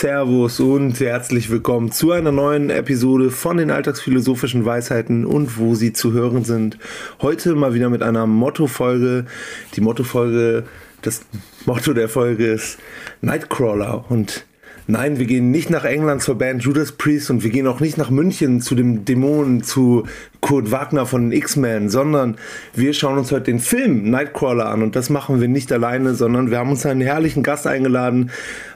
[0.00, 5.92] Servus und herzlich willkommen zu einer neuen Episode von den alltagsphilosophischen Weisheiten und wo sie
[5.92, 6.78] zu hören sind.
[7.20, 9.26] Heute mal wieder mit einer Motto-Folge.
[9.74, 10.64] Die Motto-Folge,
[11.02, 11.20] das
[11.66, 12.78] Motto der Folge ist
[13.20, 14.46] Nightcrawler und
[14.90, 17.96] Nein, wir gehen nicht nach England zur Band Judas Priest und wir gehen auch nicht
[17.96, 20.02] nach München zu dem Dämonen, zu
[20.40, 22.36] Kurt Wagner von X-Men, sondern
[22.74, 26.50] wir schauen uns heute den Film Nightcrawler an und das machen wir nicht alleine, sondern
[26.50, 28.32] wir haben uns einen herrlichen Gast eingeladen.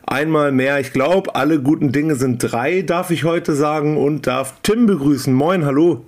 [0.06, 4.54] Einmal mehr, ich glaube, alle guten Dinge sind drei, darf ich heute sagen und darf
[4.62, 5.34] Tim begrüßen.
[5.34, 6.04] Moin, hallo.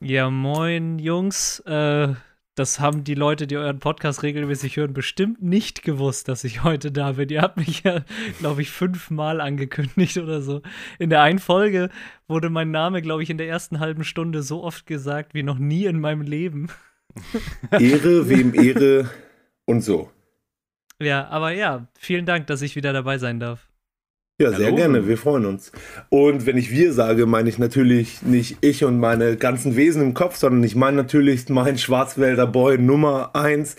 [0.00, 1.60] Ja, moin, Jungs.
[1.66, 2.14] Äh,
[2.56, 6.90] das haben die Leute, die euren Podcast regelmäßig hören, bestimmt nicht gewusst, dass ich heute
[6.90, 7.28] da bin.
[7.28, 8.00] Ihr habt mich ja,
[8.38, 10.62] glaube ich, fünfmal angekündigt oder so.
[10.98, 11.90] In der einen Folge
[12.26, 15.58] wurde mein Name, glaube ich, in der ersten halben Stunde so oft gesagt wie noch
[15.58, 16.68] nie in meinem Leben.
[17.70, 19.10] Ehre, wem Ehre
[19.66, 20.10] und so.
[20.98, 23.65] Ja, aber ja, vielen Dank, dass ich wieder dabei sein darf.
[24.38, 24.76] Ja, sehr Hallo.
[24.76, 25.72] gerne, wir freuen uns.
[26.10, 30.12] Und wenn ich wir sage, meine ich natürlich nicht ich und meine ganzen Wesen im
[30.12, 33.76] Kopf, sondern ich meine natürlich meinen Schwarzwälder Boy Nummer eins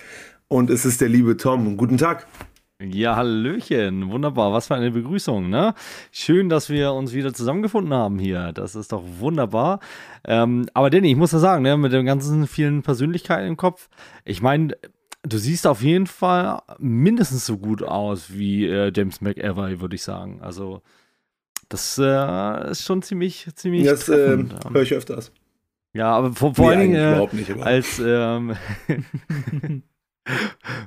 [0.47, 1.77] und es ist der liebe Tom.
[1.77, 2.25] Guten Tag.
[2.81, 5.75] Ja, Hallöchen, wunderbar, was für eine Begrüßung, ne?
[6.11, 9.79] Schön, dass wir uns wieder zusammengefunden haben hier, das ist doch wunderbar.
[10.25, 13.89] Ähm, aber Danny, ich muss ja sagen, ne, mit den ganzen vielen Persönlichkeiten im Kopf,
[14.25, 14.75] ich meine,
[15.27, 20.03] Du siehst auf jeden Fall mindestens so gut aus wie äh, James McAvoy, würde ich
[20.03, 20.41] sagen.
[20.41, 20.81] Also,
[21.69, 23.85] das äh, ist schon ziemlich, ziemlich.
[23.85, 24.37] Das äh,
[24.71, 25.31] höre ich öfters.
[25.93, 27.99] Ja, aber vor, vor nee, allen Dingen äh, nicht, als.
[27.99, 28.55] Ähm,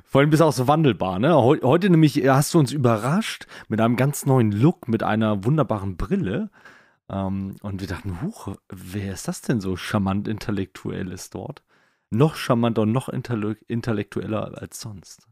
[0.03, 1.35] vor allem bist du auch so wandelbar, ne?
[1.35, 6.49] Heute nämlich hast du uns überrascht mit einem ganz neuen Look, mit einer wunderbaren Brille.
[7.09, 11.61] Ähm, und wir dachten, huch, wer ist das denn so charmant intellektuell ist dort?
[12.11, 15.27] Noch charmanter und noch intellektueller als sonst.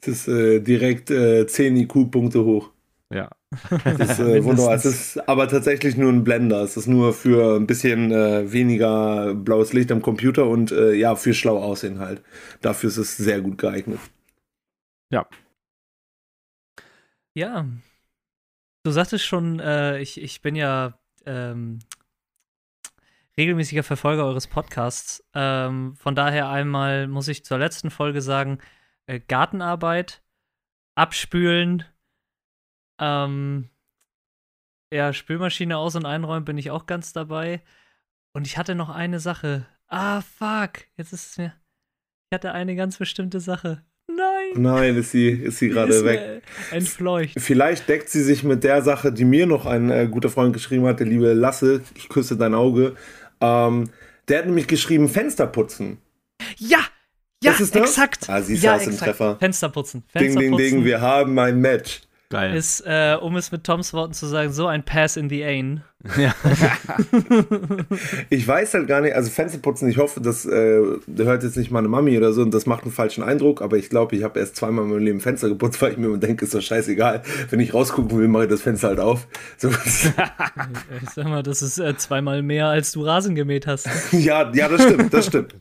[0.00, 2.70] Es ist äh, direkt äh, 10 IQ-Punkte hoch.
[3.12, 3.30] Ja.
[3.84, 4.74] Das ist äh, wunderbar.
[4.74, 6.62] Es ist aber tatsächlich nur ein Blender.
[6.62, 11.16] Es ist nur für ein bisschen äh, weniger blaues Licht am Computer und äh, ja,
[11.16, 12.22] für schlau aussehen halt.
[12.60, 13.98] Dafür ist es sehr gut geeignet.
[15.10, 15.26] Ja.
[17.34, 17.66] Ja.
[18.84, 21.80] Du sagtest schon, äh, ich, ich bin ja ähm,
[23.38, 25.24] regelmäßiger Verfolger eures Podcasts.
[25.32, 28.58] Ähm, von daher einmal muss ich zur letzten Folge sagen:
[29.06, 30.22] äh, Gartenarbeit,
[30.96, 31.84] abspülen,
[33.00, 33.70] ähm,
[34.92, 37.62] ja, Spülmaschine aus- und einräumen bin ich auch ganz dabei.
[38.34, 39.66] Und ich hatte noch eine Sache.
[39.86, 40.84] Ah, fuck.
[40.96, 41.54] Jetzt ist es mir.
[42.30, 43.82] Ich hatte eine ganz bestimmte Sache.
[44.08, 44.62] Nein.
[44.62, 46.42] Nein, ist sie, ist sie gerade weg.
[46.70, 47.38] Entfleucht.
[47.38, 50.86] Vielleicht deckt sie sich mit der Sache, die mir noch ein äh, guter Freund geschrieben
[50.86, 52.96] hat, der liebe Lasse, ich küsse dein Auge.
[53.40, 53.90] Ähm,
[54.28, 55.98] der hat nämlich geschrieben Fenster putzen.
[56.56, 56.80] Ja,
[57.42, 58.28] ja, exakt.
[58.28, 59.04] Ah, siehst ja, hast exakt.
[59.04, 59.36] Treffer.
[59.38, 60.02] Fenster putzen.
[60.08, 62.02] Fenster ding, ding, ding, wir haben ein Match.
[62.30, 62.54] Geil.
[62.54, 65.82] Ist, äh, um es mit Toms Worten zu sagen, so ein Pass in the Ain.
[66.18, 66.34] Ja.
[68.30, 70.82] ich weiß halt gar nicht, also Fenster putzen, ich hoffe, das äh,
[71.16, 73.88] hört jetzt nicht meine Mami oder so und das macht einen falschen Eindruck, aber ich
[73.88, 76.44] glaube, ich habe erst zweimal in meinem Leben Fenster geputzt, weil ich mir immer denke,
[76.44, 77.22] ist doch scheißegal.
[77.48, 79.26] Wenn ich rausgucken will, mache ich das Fenster halt auf.
[79.56, 79.70] So.
[81.02, 83.88] ich sag mal, das ist äh, zweimal mehr, als du Rasen gemäht hast.
[84.12, 85.54] ja, ja, das stimmt, das stimmt.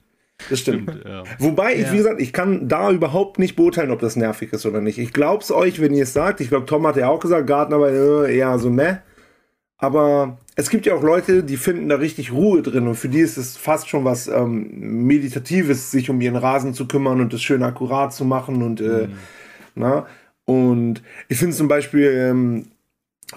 [0.49, 0.89] Das stimmt.
[0.89, 1.23] stimmt ja.
[1.39, 1.93] Wobei, ich, ja.
[1.93, 4.97] wie gesagt, ich kann da überhaupt nicht beurteilen, ob das nervig ist oder nicht.
[4.97, 6.41] Ich glaube es euch, wenn ihr es sagt.
[6.41, 8.97] Ich glaube, Tom hat ja auch gesagt, Gartenarbeit äh, eher so meh.
[9.77, 13.19] Aber es gibt ja auch Leute, die finden da richtig Ruhe drin und für die
[13.19, 17.43] ist es fast schon was ähm, Meditatives, sich um ihren Rasen zu kümmern und das
[17.43, 19.13] schön akkurat zu machen und äh, mhm.
[19.75, 20.07] na?
[20.45, 22.65] Und ich finde zum Beispiel, ähm,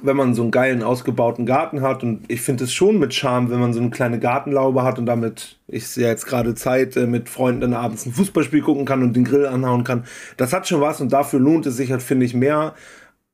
[0.03, 3.51] wenn man so einen geilen ausgebauten Garten hat und ich finde es schon mit Charme,
[3.51, 7.07] wenn man so eine kleine Gartenlaube hat und damit, ich sehe jetzt gerade Zeit, äh,
[7.07, 10.05] mit Freunden dann abends ein Fußballspiel gucken kann und den Grill anhauen kann.
[10.37, 12.75] Das hat schon was und dafür lohnt es sich halt, finde ich, mehr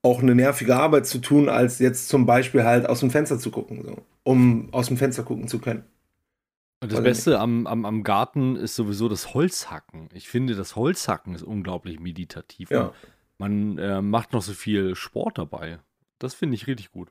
[0.03, 3.51] auch eine nervige Arbeit zu tun, als jetzt zum Beispiel halt aus dem Fenster zu
[3.51, 5.85] gucken, so, um aus dem Fenster gucken zu können.
[6.83, 10.09] Und das Beste am, am, am Garten ist sowieso das Holzhacken.
[10.13, 12.71] Ich finde, das Holzhacken ist unglaublich meditativ.
[12.71, 12.93] Ja.
[13.39, 15.81] Man äh, macht noch so viel Sport dabei.
[16.19, 17.11] Das finde ich richtig gut.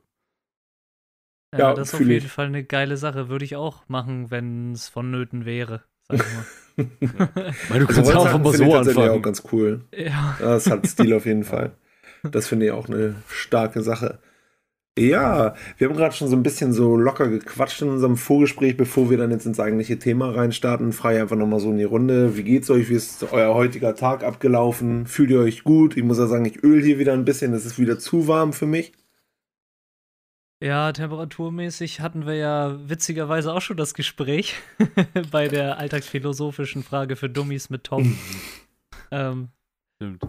[1.54, 2.32] Ja, ja das ist auf jeden ich.
[2.32, 3.30] Fall eine geile Sache.
[3.30, 5.84] Würde ich auch machen, wenn es vonnöten wäre.
[6.08, 6.46] Sag ich mal.
[7.70, 9.10] Weil du kannst also, auch mal so anfangen.
[9.10, 9.86] auch ganz cool.
[9.96, 10.36] Ja.
[10.40, 11.76] Das hat Stil auf jeden Fall.
[12.24, 14.20] Das finde ich auch eine starke Sache.
[14.98, 19.10] Ja, wir haben gerade schon so ein bisschen so locker gequatscht in unserem Vorgespräch, bevor
[19.10, 20.94] wir dann jetzt ins eigentliche Thema reinstarten.
[20.94, 22.38] Frei einfach nochmal so in die Runde.
[22.38, 22.90] Wie geht's euch?
[22.90, 25.06] Wie ist euer heutiger Tag abgelaufen?
[25.06, 25.98] Fühlt ihr euch gut?
[25.98, 27.54] Ich muss ja sagen, ich öl hier wieder ein bisschen.
[27.54, 28.94] Es ist wieder zu warm für mich.
[30.64, 34.56] Ja, temperaturmäßig hatten wir ja witzigerweise auch schon das Gespräch
[35.32, 38.18] bei der alltagsphilosophischen Frage für Dummies mit Tom.
[39.12, 39.50] ähm,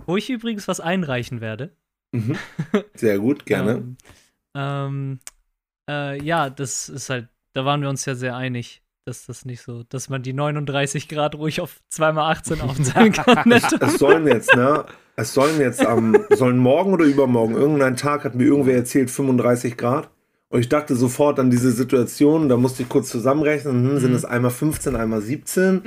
[0.07, 1.77] wo ich übrigens was einreichen werde.
[2.11, 2.37] Mhm.
[2.95, 3.73] Sehr gut, gerne.
[3.73, 3.97] ähm,
[4.57, 5.21] Ähm,
[5.89, 9.63] äh, ja, das ist halt, da waren wir uns ja sehr einig, dass das nicht
[9.63, 13.53] so, dass man die 39 Grad ruhig auf 2x18 aufteilen kann.
[13.53, 14.85] es, es sollen jetzt, ne?
[15.15, 19.77] Es sollen jetzt am, sollen morgen oder übermorgen, irgendein Tag hat mir irgendwer erzählt, 35
[19.77, 20.11] Grad.
[20.49, 24.17] Und ich dachte sofort an diese Situation, da musste ich kurz zusammenrechnen, hm, sind mhm.
[24.17, 25.83] es einmal 15, einmal 17,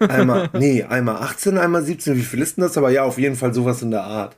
[0.00, 2.76] einmal, nee, einmal 18, einmal 17, wie viel ist denn das?
[2.76, 4.36] Aber ja, auf jeden Fall sowas in der Art.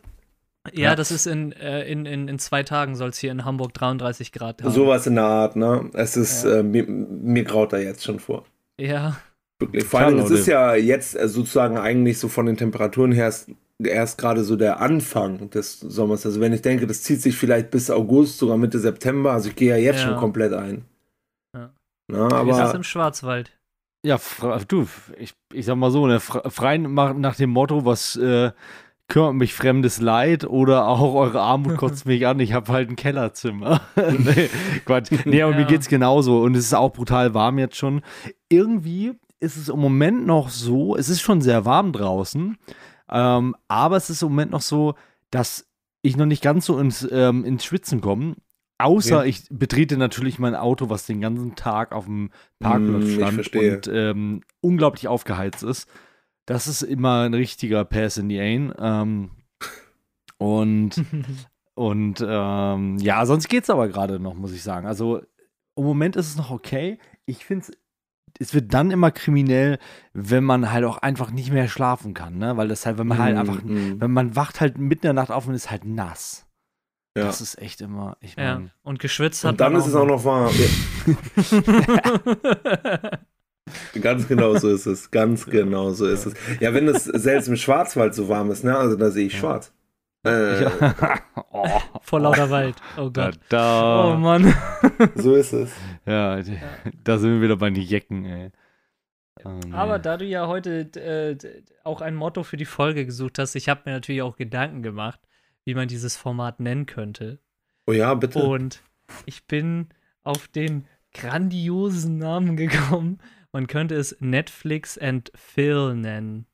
[0.72, 0.94] Ja, ja.
[0.96, 4.32] das ist in, äh, in, in, in zwei Tagen soll es hier in Hamburg 33
[4.32, 4.72] Grad haben.
[4.72, 5.90] Sowas in der Art, ne?
[5.94, 6.56] Es ist, ja.
[6.56, 8.44] äh, mir, mir graut da jetzt schon vor.
[8.80, 9.16] Ja.
[9.58, 9.84] Wirklich.
[9.84, 13.32] Vor allem, es ist ja jetzt äh, sozusagen eigentlich so von den Temperaturen her
[13.82, 16.24] erst gerade so der Anfang des Sommers.
[16.26, 19.56] Also wenn ich denke, das zieht sich vielleicht bis August, sogar Mitte September, also ich
[19.56, 20.08] gehe ja jetzt ja.
[20.08, 20.84] schon komplett ein.
[21.54, 21.70] Ja.
[22.08, 23.52] Na, aber Wie ist das im Schwarzwald?
[24.04, 24.20] Ja,
[24.68, 24.86] du,
[25.18, 28.52] ich, ich sag mal so, ne, frei nach dem Motto, was äh,
[29.08, 32.96] kümmert mich fremdes Leid oder auch eure Armut kotzt mich an, ich habe halt ein
[32.96, 33.80] Kellerzimmer.
[33.96, 34.48] nee,
[34.84, 35.10] Quatsch.
[35.24, 35.58] Nee, aber ja.
[35.58, 38.02] mir geht's genauso und es ist auch brutal warm jetzt schon.
[38.48, 42.56] Irgendwie ist es im Moment noch so, es ist schon sehr warm draußen,
[43.10, 44.94] ähm, aber es ist im Moment noch so,
[45.30, 45.66] dass
[46.02, 48.36] ich noch nicht ganz so ins, ähm, ins Schwitzen komme.
[48.78, 49.28] Außer okay.
[49.28, 53.90] ich betrete natürlich mein Auto, was den ganzen Tag auf dem Parkplatz mm, stand und
[53.90, 55.88] ähm, unglaublich aufgeheizt ist.
[56.46, 58.72] Das ist immer ein richtiger Pass in the Ain.
[58.78, 59.30] Ähm,
[60.38, 61.04] und
[61.74, 64.86] und ähm, ja, sonst geht es aber gerade noch, muss ich sagen.
[64.86, 65.20] Also
[65.76, 66.98] im Moment ist es noch okay.
[67.26, 67.76] Ich finde es
[68.38, 69.78] es wird dann immer kriminell,
[70.12, 72.56] wenn man halt auch einfach nicht mehr schlafen kann, ne?
[72.56, 74.00] Weil das halt, wenn man halt mm, einfach, mm.
[74.00, 76.46] wenn man wacht halt mitten in der Nacht auf und ist halt nass.
[77.16, 77.24] Ja.
[77.24, 78.48] Das ist echt immer, ich meine.
[78.48, 78.62] Ja.
[78.82, 80.52] Und geschwitzt hat Und dann ist es auch noch warm.
[84.00, 85.10] Ganz genau so ist es.
[85.10, 86.34] Ganz genau so ist es.
[86.60, 88.76] Ja, wenn es selbst im Schwarzwald so warm ist, ne?
[88.76, 89.72] Also da sehe ich schwarz.
[90.24, 90.70] Äh,
[91.52, 91.66] oh.
[92.00, 92.76] Vor lauter Wald.
[92.96, 93.38] Oh Gott.
[93.48, 94.12] Da, da.
[94.12, 94.54] Oh Mann.
[95.14, 95.72] so ist es.
[96.04, 96.40] Ja,
[97.04, 98.50] da sind wir wieder bei den Jecken, ey.
[99.44, 99.72] Oh, nee.
[99.72, 101.36] Aber da du ja heute äh,
[101.84, 105.20] auch ein Motto für die Folge gesucht hast, ich habe mir natürlich auch Gedanken gemacht,
[105.64, 107.38] wie man dieses Format nennen könnte.
[107.86, 108.42] Oh ja, bitte.
[108.42, 108.82] Und
[109.26, 109.88] ich bin
[110.24, 113.18] auf den grandiosen Namen gekommen.
[113.56, 116.44] Man könnte es Netflix and Phil nennen.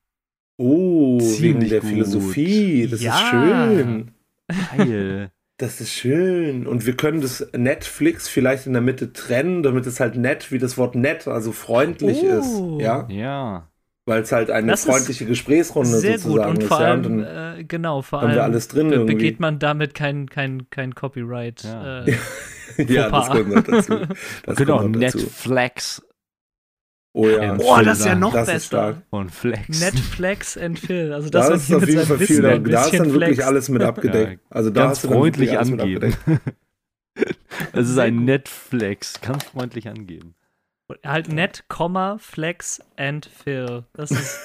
[0.56, 1.88] Oh, Ziemlich wegen der gut.
[1.88, 2.86] Philosophie.
[2.88, 3.16] Das ja.
[3.16, 4.10] ist schön.
[4.76, 5.32] Geil.
[5.58, 6.66] Das ist schön.
[6.66, 10.58] Und wir können das Netflix vielleicht in der Mitte trennen, damit es halt nett wie
[10.58, 12.78] das Wort nett, also freundlich oh.
[12.78, 12.82] ist.
[12.84, 13.06] Ja.
[13.08, 13.68] Ja.
[14.06, 16.62] Weil es halt eine das freundliche Gesprächsrunde sehr sozusagen gut.
[16.62, 16.84] Und vor ist.
[16.84, 19.14] Allem, ja, äh, genau, vor haben allem wir alles drin be irgendwie.
[19.14, 21.64] begeht man damit kein, kein, kein Copyright.
[21.64, 22.16] Ja, äh,
[22.88, 23.94] ja das kommt noch dazu.
[24.46, 26.02] Das kommt auch Netflix
[27.14, 27.56] Oh ja.
[27.58, 29.02] Oh, das ist ja noch das besser.
[29.10, 29.80] Und Flex.
[29.80, 31.12] Netflix and Phil.
[31.12, 32.40] Also das da ist auf jeden Fall viel.
[32.40, 34.42] Da, da ist dann wirklich alles mit abgedeckt.
[34.42, 36.14] Ja, also da ganz freundlich angeben.
[37.72, 39.20] Es ist ein Netflix.
[39.20, 40.34] Ganz freundlich angeben.
[41.04, 41.64] Halt net,
[42.18, 43.84] Flex and Phil.
[43.92, 44.38] Das ist.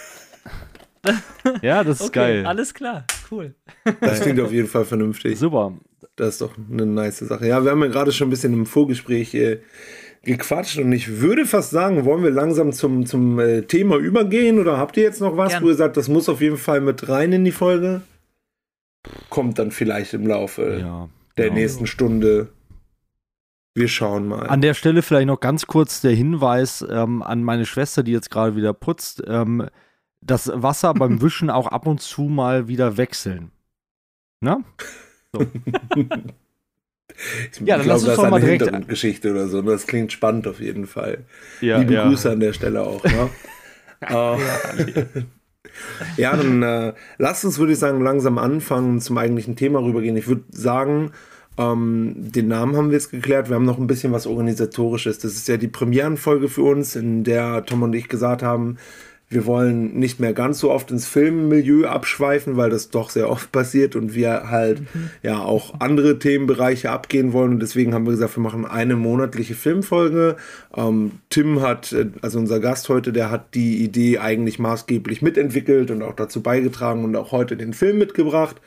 [1.61, 2.45] ja, das ist okay, geil.
[2.45, 3.55] Alles klar, cool.
[4.01, 5.39] Das klingt auf jeden Fall vernünftig.
[5.39, 5.73] Super.
[6.15, 7.47] Das ist doch eine nice Sache.
[7.47, 9.61] Ja, wir haben ja gerade schon ein bisschen im Vorgespräch äh,
[10.23, 14.77] gequatscht und ich würde fast sagen, wollen wir langsam zum, zum äh, Thema übergehen oder
[14.77, 15.63] habt ihr jetzt noch was, Gern.
[15.63, 18.01] wo ihr sagt, das muss auf jeden Fall mit rein in die Folge?
[19.29, 21.59] Kommt dann vielleicht im Laufe ja, der genau.
[21.59, 22.49] nächsten Stunde.
[23.73, 24.47] Wir schauen mal.
[24.47, 28.31] An der Stelle vielleicht noch ganz kurz der Hinweis ähm, an meine Schwester, die jetzt
[28.31, 29.23] gerade wieder putzt.
[29.27, 29.67] Ähm,
[30.21, 33.51] das Wasser beim Wischen auch ab und zu mal wieder wechseln.
[34.41, 34.61] Na?
[35.31, 35.45] So.
[37.51, 39.61] Ich ja, dann glaube, das ist eine direkt Hintergrundgeschichte oder so.
[39.61, 41.25] Das klingt spannend auf jeden Fall.
[41.61, 42.07] Ja, Liebe ja.
[42.07, 43.03] Grüße an der Stelle auch.
[43.03, 43.29] Ne?
[44.11, 44.37] uh,
[46.17, 50.15] ja, dann äh, lasst uns, würde ich sagen, langsam anfangen, zum eigentlichen Thema rübergehen.
[50.15, 51.11] Ich würde sagen,
[51.57, 53.49] ähm, den Namen haben wir jetzt geklärt.
[53.49, 55.19] Wir haben noch ein bisschen was Organisatorisches.
[55.19, 58.77] Das ist ja die Premierenfolge für uns, in der Tom und ich gesagt haben,
[59.29, 63.51] wir wollen nicht mehr ganz so oft ins Filmmilieu abschweifen, weil das doch sehr oft
[63.51, 65.09] passiert und wir halt mhm.
[65.21, 67.51] ja auch andere Themenbereiche abgehen wollen.
[67.51, 70.37] Und deswegen haben wir gesagt, wir machen eine monatliche Filmfolge.
[70.75, 75.91] Ähm, Tim hat, äh, also unser Gast heute, der hat die Idee eigentlich maßgeblich mitentwickelt
[75.91, 78.61] und auch dazu beigetragen und auch heute den Film mitgebracht.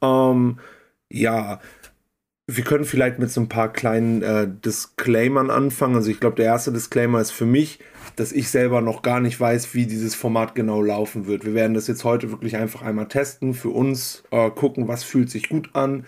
[0.00, 0.58] Ähm,
[1.10, 1.60] ja,
[2.46, 5.96] wir können vielleicht mit so ein paar kleinen äh, Disclaimern anfangen.
[5.96, 7.80] Also ich glaube, der erste Disclaimer ist für mich,
[8.16, 11.44] dass ich selber noch gar nicht weiß, wie dieses Format genau laufen wird.
[11.44, 15.30] Wir werden das jetzt heute wirklich einfach einmal testen, für uns äh, gucken, was fühlt
[15.30, 16.06] sich gut an,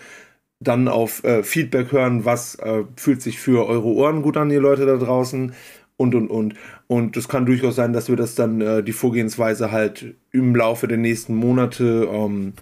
[0.60, 4.60] dann auf äh, Feedback hören, was äh, fühlt sich für eure Ohren gut an, ihr
[4.60, 5.52] Leute da draußen
[5.96, 6.54] und und und.
[6.86, 10.88] Und es kann durchaus sein, dass wir das dann äh, die Vorgehensweise halt im Laufe
[10.88, 12.54] der nächsten Monate ähm,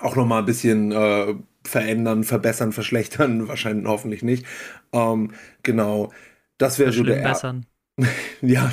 [0.00, 1.34] auch nochmal ein bisschen äh,
[1.64, 4.46] verändern, verbessern, verschlechtern, wahrscheinlich hoffentlich nicht.
[4.92, 5.32] Ähm,
[5.62, 6.12] genau,
[6.58, 7.22] das wäre so der.
[7.22, 7.66] Bessern.
[8.40, 8.72] ja,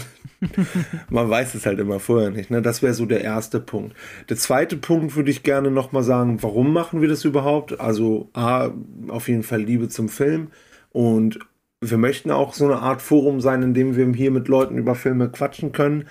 [1.09, 2.51] man weiß es halt immer vorher nicht.
[2.51, 2.61] Ne?
[2.61, 3.95] Das wäre so der erste Punkt.
[4.29, 7.79] Der zweite Punkt würde ich gerne nochmal sagen, warum machen wir das überhaupt?
[7.79, 8.69] Also A,
[9.07, 10.49] auf jeden Fall Liebe zum Film
[10.91, 11.39] und
[11.81, 14.95] wir möchten auch so eine Art Forum sein, in dem wir hier mit Leuten über
[14.95, 16.05] Filme quatschen können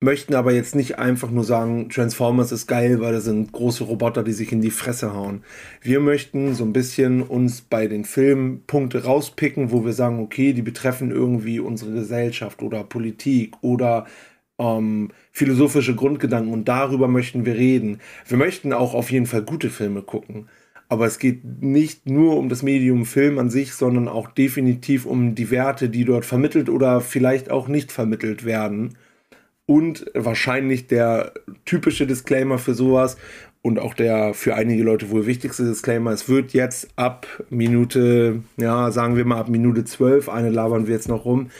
[0.00, 4.22] möchten aber jetzt nicht einfach nur sagen, Transformers ist geil, weil das sind große Roboter,
[4.22, 5.42] die sich in die Fresse hauen.
[5.82, 10.52] Wir möchten so ein bisschen uns bei den Filmen Punkte rauspicken, wo wir sagen, okay,
[10.52, 14.06] die betreffen irgendwie unsere Gesellschaft oder Politik oder
[14.58, 18.00] ähm, philosophische Grundgedanken und darüber möchten wir reden.
[18.26, 20.48] Wir möchten auch auf jeden Fall gute Filme gucken.
[20.90, 25.34] Aber es geht nicht nur um das Medium Film an sich, sondern auch definitiv um
[25.34, 28.94] die Werte, die dort vermittelt oder vielleicht auch nicht vermittelt werden
[29.68, 31.32] und wahrscheinlich der
[31.66, 33.18] typische Disclaimer für sowas
[33.60, 38.90] und auch der für einige Leute wohl wichtigste Disclaimer, es wird jetzt ab Minute, ja,
[38.90, 41.50] sagen wir mal ab Minute 12, eine labern wir jetzt noch rum,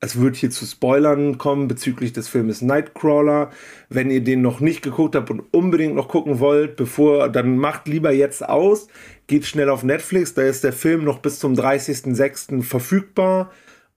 [0.00, 3.50] es wird hier zu Spoilern kommen bezüglich des Filmes Nightcrawler.
[3.88, 7.88] Wenn ihr den noch nicht geguckt habt und unbedingt noch gucken wollt, bevor, dann macht
[7.88, 8.86] lieber jetzt aus,
[9.26, 12.62] geht schnell auf Netflix, da ist der Film noch bis zum 30.06.
[12.62, 13.50] verfügbar.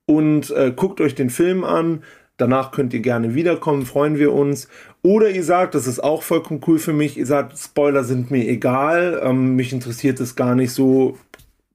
[0.04, 2.02] Und äh, guckt euch den Film an
[2.42, 4.66] Danach könnt ihr gerne wiederkommen, freuen wir uns.
[5.00, 8.48] Oder ihr sagt, das ist auch vollkommen cool für mich, ihr sagt, Spoiler sind mir
[8.48, 11.16] egal, ähm, mich interessiert es gar nicht so.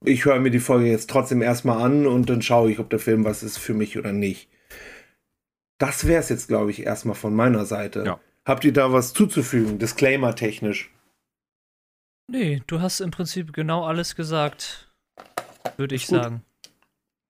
[0.04, 3.00] Ich höre mir die Folge jetzt trotzdem erstmal an und dann schaue ich, ob der
[3.00, 4.50] Film was ist für mich oder nicht.
[5.78, 8.04] Das wäre es jetzt, glaube ich, erstmal von meiner Seite.
[8.06, 8.20] Ja.
[8.44, 10.92] Habt ihr da was zuzufügen, Disclaimer technisch?
[12.30, 14.92] Nee, du hast im Prinzip genau alles gesagt,
[15.78, 16.44] würde ich sagen.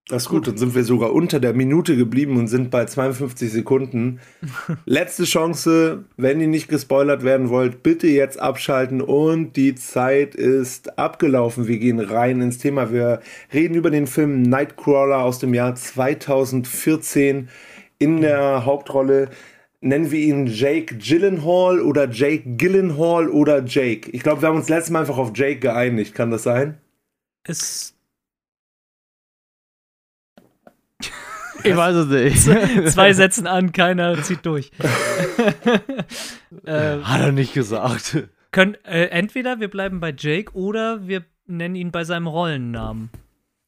[0.09, 3.51] Das ist gut, dann sind wir sogar unter der Minute geblieben und sind bei 52
[3.51, 4.21] Sekunden.
[4.85, 10.97] Letzte Chance, wenn ihr nicht gespoilert werden wollt, bitte jetzt abschalten und die Zeit ist
[10.97, 11.67] abgelaufen.
[11.67, 12.93] Wir gehen rein ins Thema.
[12.93, 13.19] Wir
[13.53, 17.49] reden über den Film Nightcrawler aus dem Jahr 2014
[17.99, 19.29] in der Hauptrolle.
[19.81, 24.09] Nennen wir ihn Jake Gyllenhaal oder Jake Gyllenhaal oder Jake.
[24.11, 26.15] Ich glaube, wir haben uns letztes Mal einfach auf Jake geeinigt.
[26.15, 26.77] Kann das sein?
[27.43, 27.96] Es
[31.67, 32.89] Ich weiß es nicht.
[32.91, 34.71] Zwei setzen an, keiner zieht durch.
[36.65, 38.29] äh, Hat er nicht gesagt.
[38.51, 43.09] Können, äh, entweder wir bleiben bei Jake oder wir nennen ihn bei seinem Rollennamen.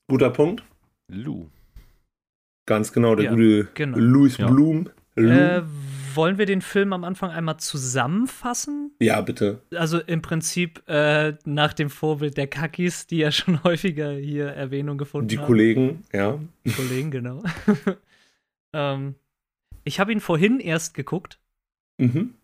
[0.08, 0.64] Guter Punkt.
[1.08, 1.48] Lou.
[2.66, 3.98] Ganz genau, der ja, gute genau.
[3.98, 4.48] Louis ja.
[4.48, 4.90] Bloom.
[5.16, 5.62] Äh,
[6.16, 8.92] wollen wir den Film am Anfang einmal zusammenfassen?
[9.00, 9.62] Ja, bitte.
[9.76, 14.98] Also im Prinzip äh, nach dem Vorbild der Kakis, die ja schon häufiger hier Erwähnung
[14.98, 15.44] gefunden die haben.
[15.44, 16.40] Die Kollegen, ja.
[16.66, 17.44] Die Kollegen, genau.
[18.74, 19.16] ähm,
[19.84, 21.40] ich habe ihn vorhin erst geguckt.
[21.98, 22.36] Mhm.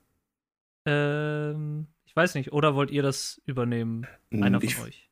[0.85, 4.07] Ähm, ich weiß nicht, oder wollt ihr das übernehmen?
[4.31, 5.09] Einer von ich, euch.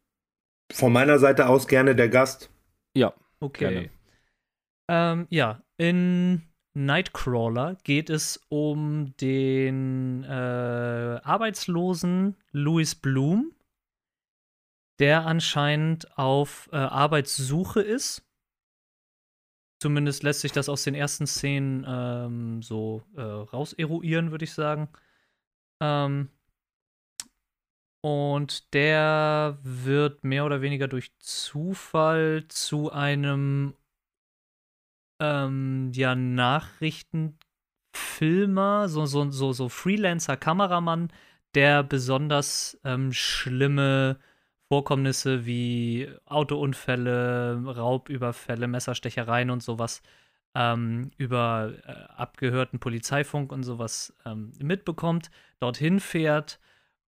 [0.72, 2.50] Von meiner Seite aus gerne der Gast.
[2.95, 3.13] Ja.
[3.39, 3.89] Okay.
[4.88, 10.27] Ähm, ja, in Nightcrawler geht es um den äh,
[11.23, 13.53] arbeitslosen Louis Bloom,
[14.99, 18.23] der anscheinend auf äh, Arbeitssuche ist.
[19.81, 24.89] Zumindest lässt sich das aus den ersten Szenen ähm, so äh, rauseruieren, würde ich sagen.
[25.81, 26.29] Ähm,
[28.01, 33.75] und der wird mehr oder weniger durch Zufall zu einem
[35.20, 41.10] ähm, ja, Nachrichtenfilmer, so, so, so, so Freelancer-Kameramann,
[41.55, 44.17] der besonders ähm, schlimme
[44.70, 50.01] Vorkommnisse wie Autounfälle, Raubüberfälle, Messerstechereien und sowas
[50.55, 56.60] ähm, über äh, abgehörten Polizeifunk und sowas ähm, mitbekommt, dorthin fährt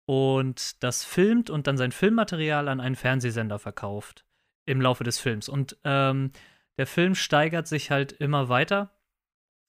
[0.07, 4.25] und das filmt und dann sein Filmmaterial an einen Fernsehsender verkauft
[4.65, 5.49] im Laufe des Films.
[5.49, 6.33] Und ähm,
[6.79, 8.91] der Film steigert sich halt immer weiter.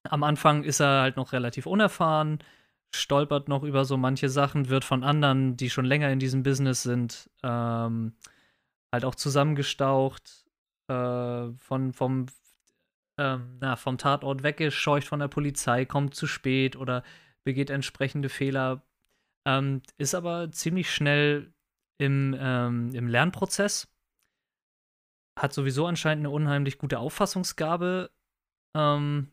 [0.08, 2.40] Am Anfang ist er halt noch relativ unerfahren,
[2.96, 6.84] stolpert noch über so manche Sachen, wird von anderen, die schon länger in diesem Business
[6.84, 8.14] sind, ähm,
[8.94, 10.46] halt auch zusammengestaucht,
[10.88, 12.28] äh, von, vom,
[13.18, 17.04] ähm, na, vom Tatort weggescheucht von der Polizei, kommt zu spät oder
[17.44, 18.84] begeht entsprechende Fehler,
[19.46, 21.54] ähm, ist aber ziemlich schnell
[21.98, 23.88] im, ähm, im Lernprozess
[25.42, 28.12] hat sowieso anscheinend eine unheimlich gute Auffassungsgabe.
[28.76, 29.32] Ähm,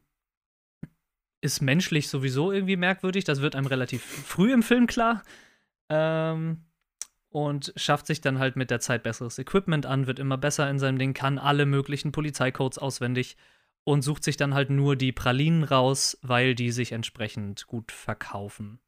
[1.40, 3.24] ist menschlich sowieso irgendwie merkwürdig.
[3.24, 5.22] Das wird einem relativ früh im Film klar.
[5.88, 6.64] Ähm,
[7.28, 10.78] und schafft sich dann halt mit der Zeit besseres Equipment an, wird immer besser in
[10.78, 13.36] seinem Ding, kann alle möglichen Polizeicodes auswendig
[13.84, 18.80] und sucht sich dann halt nur die Pralinen raus, weil die sich entsprechend gut verkaufen.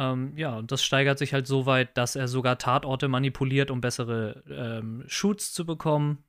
[0.00, 3.82] Ähm, ja, und das steigert sich halt so weit, dass er sogar Tatorte manipuliert, um
[3.82, 6.24] bessere ähm, Shoots zu bekommen.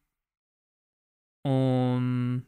[1.43, 2.45] Um.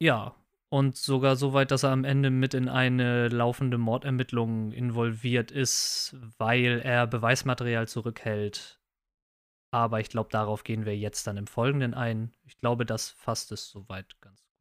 [0.00, 0.34] Ja,
[0.68, 6.16] und sogar so weit, dass er am Ende mit in eine laufende Mordermittlung involviert ist,
[6.38, 8.80] weil er Beweismaterial zurückhält.
[9.70, 12.34] Aber ich glaube, darauf gehen wir jetzt dann im Folgenden ein.
[12.42, 14.54] Ich glaube, das fasst es soweit ganz gut.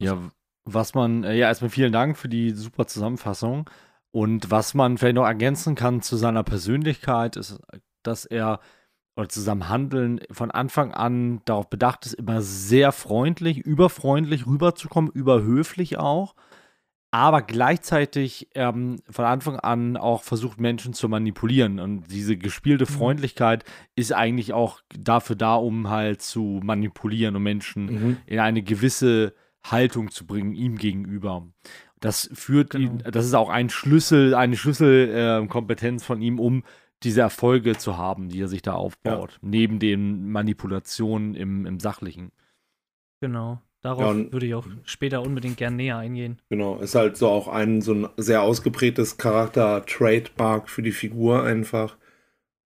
[0.00, 0.32] Ja,
[0.64, 3.68] was man, äh, ja, erstmal vielen Dank für die super Zusammenfassung.
[4.12, 7.60] Und was man vielleicht noch ergänzen kann zu seiner Persönlichkeit, ist,
[8.02, 8.60] dass er
[9.16, 15.10] oder zu seinem Handeln von Anfang an darauf bedacht ist, immer sehr freundlich, überfreundlich rüberzukommen,
[15.10, 16.34] überhöflich auch,
[17.10, 21.80] aber gleichzeitig ähm, von Anfang an auch versucht, Menschen zu manipulieren.
[21.80, 22.94] Und diese gespielte mhm.
[22.94, 23.64] Freundlichkeit
[23.96, 28.16] ist eigentlich auch dafür da, um halt zu manipulieren und Menschen mhm.
[28.26, 31.46] in eine gewisse Haltung zu bringen, ihm gegenüber.
[32.00, 32.92] Das führt genau.
[32.92, 36.64] ihn, das ist auch ein Schlüssel, eine Schlüsselkompetenz äh, von ihm, um
[37.02, 39.38] diese Erfolge zu haben, die er sich da aufbaut, ja.
[39.42, 42.32] neben den Manipulationen im, im Sachlichen.
[43.20, 43.60] Genau.
[43.82, 46.38] Darauf ja, würde ich auch später unbedingt gern näher eingehen.
[46.50, 51.96] Genau, ist halt so auch ein so ein sehr ausgeprägtes Charakter-Trademark für die Figur einfach.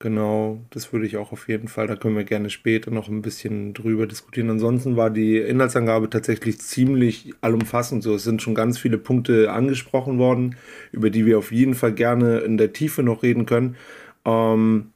[0.01, 3.23] Genau, das würde ich auch auf jeden Fall, da können wir gerne später noch ein
[3.23, 4.51] bisschen drüber diskutieren.
[4.51, 8.03] Ansonsten war die Inhaltsangabe tatsächlich ziemlich allumfassend.
[8.03, 10.57] So, es sind schon ganz viele Punkte angesprochen worden,
[10.93, 13.77] über die wir auf jeden Fall gerne in der Tiefe noch reden können.
[14.25, 14.91] Ähm,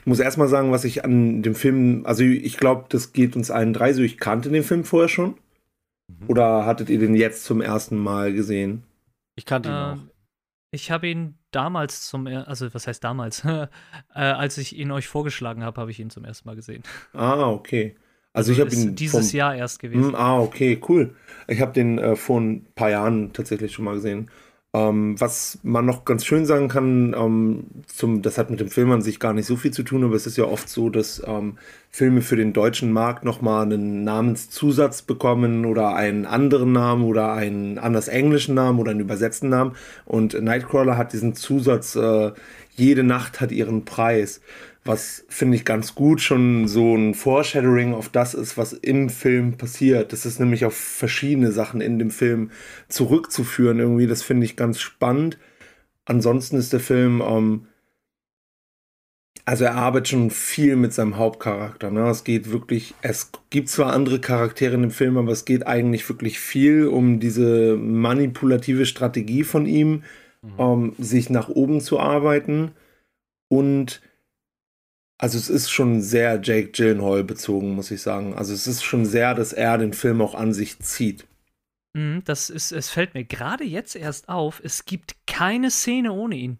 [0.00, 3.50] ich muss erstmal sagen, was ich an dem Film, also ich glaube, das geht uns
[3.50, 4.02] allen drei so.
[4.02, 5.34] Ich kannte den Film vorher schon.
[6.08, 6.28] Mhm.
[6.28, 8.82] Oder hattet ihr den jetzt zum ersten Mal gesehen?
[9.36, 10.13] Ich kannte ihn ähm, auch.
[10.74, 13.44] Ich habe ihn damals zum, also was heißt damals?
[13.44, 13.68] äh,
[14.14, 16.82] als ich ihn euch vorgeschlagen habe, habe ich ihn zum ersten Mal gesehen.
[17.12, 17.94] Ah, okay.
[18.32, 20.10] Also, also ich habe ihn dieses vom, Jahr erst gewesen.
[20.10, 21.14] Mh, ah, okay, cool.
[21.46, 24.28] Ich habe den äh, vor ein paar Jahren tatsächlich schon mal gesehen.
[24.74, 28.90] Ähm, was man noch ganz schön sagen kann, ähm, zum, das hat mit dem Film
[28.90, 31.22] an sich gar nicht so viel zu tun, aber es ist ja oft so, dass
[31.24, 31.58] ähm,
[31.90, 37.78] Filme für den deutschen Markt nochmal einen Namenszusatz bekommen oder einen anderen Namen oder einen
[37.78, 39.76] anders englischen Namen oder einen übersetzten Namen.
[40.06, 42.32] Und Nightcrawler hat diesen Zusatz, äh,
[42.74, 44.40] jede Nacht hat ihren Preis
[44.84, 49.56] was finde ich ganz gut schon so ein Foreshadowing auf das ist, was im Film
[49.56, 50.12] passiert.
[50.12, 52.50] Das ist nämlich auf verschiedene Sachen in dem Film
[52.88, 54.06] zurückzuführen irgendwie.
[54.06, 55.38] Das finde ich ganz spannend.
[56.04, 57.66] Ansonsten ist der Film, ähm,
[59.46, 61.90] also er arbeitet schon viel mit seinem Hauptcharakter.
[61.90, 62.08] Ne?
[62.10, 66.06] Es geht wirklich, es gibt zwar andere Charaktere in dem Film, aber es geht eigentlich
[66.10, 70.02] wirklich viel um diese manipulative Strategie von ihm,
[70.42, 70.50] mhm.
[70.58, 72.72] ähm, sich nach oben zu arbeiten
[73.48, 74.02] und
[75.18, 78.34] also es ist schon sehr Jake Gyllenhaal bezogen, muss ich sagen.
[78.34, 81.26] Also es ist schon sehr, dass er den Film auch an sich zieht.
[81.96, 86.36] Mhm, das ist, es fällt mir gerade jetzt erst auf, es gibt keine Szene ohne
[86.36, 86.58] ihn.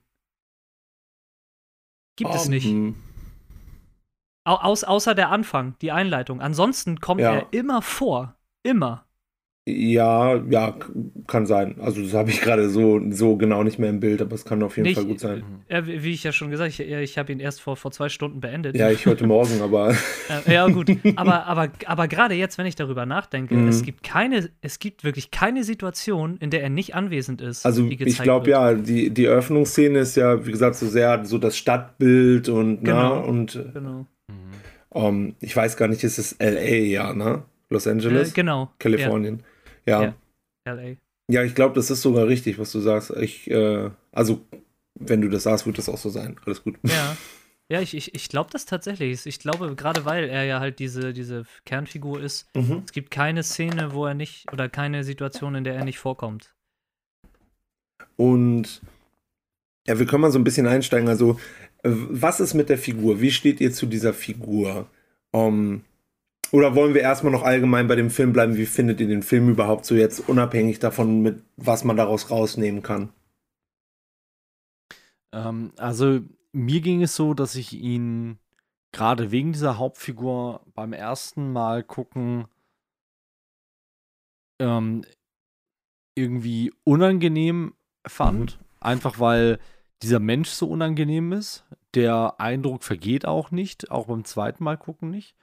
[2.17, 2.67] Gibt um, es nicht.
[2.67, 2.95] Hm.
[4.47, 6.40] Aus, außer der Anfang, die Einleitung.
[6.40, 7.35] Ansonsten kommt ja.
[7.35, 8.37] er immer vor.
[8.62, 9.04] Immer.
[9.66, 10.77] Ja, ja,
[11.27, 11.77] kann sein.
[11.81, 14.62] Also das habe ich gerade so, so genau nicht mehr im Bild, aber es kann
[14.62, 15.42] auf jeden nicht, Fall gut sein.
[15.70, 18.40] Ja, wie ich ja schon gesagt, ich, ich habe ihn erst vor, vor zwei Stunden
[18.40, 18.77] beendet.
[18.77, 19.96] Ja, ich heute Morgen, aber.
[20.46, 20.90] ja, gut.
[21.16, 23.68] Aber, aber, aber gerade jetzt, wenn ich darüber nachdenke, mhm.
[23.68, 27.64] es gibt keine, es gibt wirklich keine Situation, in der er nicht anwesend ist.
[27.64, 31.57] Also ich glaube ja, die, die Eröffnungsszene ist ja, wie gesagt, so sehr so das
[31.57, 34.07] Stadtbild und genau, na, und genau.
[34.90, 37.44] Um, ähm, ich weiß gar nicht, ist es LA, ja, ne?
[37.70, 38.31] Los Angeles?
[38.31, 38.70] Äh, genau.
[38.79, 39.38] Kalifornien.
[39.38, 39.54] Ja.
[39.87, 40.03] Ja.
[40.03, 40.14] ja.
[40.73, 40.97] LA.
[41.31, 43.11] Ja, ich glaube, das ist sogar richtig, was du sagst.
[43.11, 44.44] Ich, äh, also,
[44.94, 46.37] wenn du das sagst, wird das auch so sein.
[46.44, 46.77] Alles gut.
[46.83, 47.16] Ja.
[47.70, 49.25] Ja, ich, ich, ich glaube das tatsächlich.
[49.25, 52.83] Ich glaube, gerade weil er ja halt diese, diese Kernfigur ist, mhm.
[52.85, 56.55] es gibt keine Szene, wo er nicht, oder keine Situation, in der er nicht vorkommt.
[58.16, 58.83] Und
[59.87, 61.09] ja, wir können mal so ein bisschen einsteigen.
[61.09, 61.40] Also,
[61.83, 63.20] was ist mit der Figur?
[63.20, 64.87] Wie steht ihr zu dieser Figur?
[65.31, 65.85] Um,
[66.55, 68.57] oder wollen wir erstmal noch allgemein bei dem Film bleiben?
[68.57, 72.81] Wie findet ihr den Film überhaupt so jetzt unabhängig davon, mit was man daraus rausnehmen
[72.81, 73.12] kann?
[75.33, 76.21] Ähm, also
[76.53, 78.38] mir ging es so, dass ich ihn
[78.93, 82.47] gerade wegen dieser Hauptfigur beim ersten Mal gucken
[84.61, 85.05] ähm,
[86.14, 87.75] irgendwie unangenehm
[88.07, 88.61] fand.
[88.61, 88.67] Mhm.
[88.79, 89.59] Einfach weil
[90.03, 91.64] dieser Mensch so unangenehm ist.
[91.95, 95.35] Der Eindruck vergeht auch nicht, auch beim zweiten Mal gucken nicht.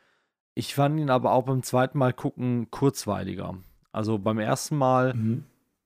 [0.53, 3.55] Ich fand ihn aber auch beim zweiten Mal gucken kurzweiliger.
[3.91, 5.43] Also beim ersten Mal mhm.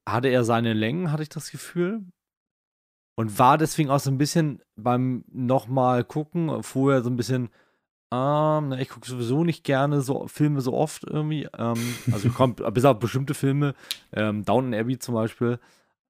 [0.07, 2.03] hatte er seine Längen, hatte ich das Gefühl.
[3.17, 7.49] Und war deswegen auch so ein bisschen beim nochmal gucken, vorher so ein bisschen,
[8.13, 11.47] ähm, ich gucke sowieso nicht gerne so Filme so oft irgendwie.
[11.57, 13.73] Ähm, also kommt bis auf bestimmte Filme,
[14.11, 15.59] ähm, Downton Abbey zum Beispiel.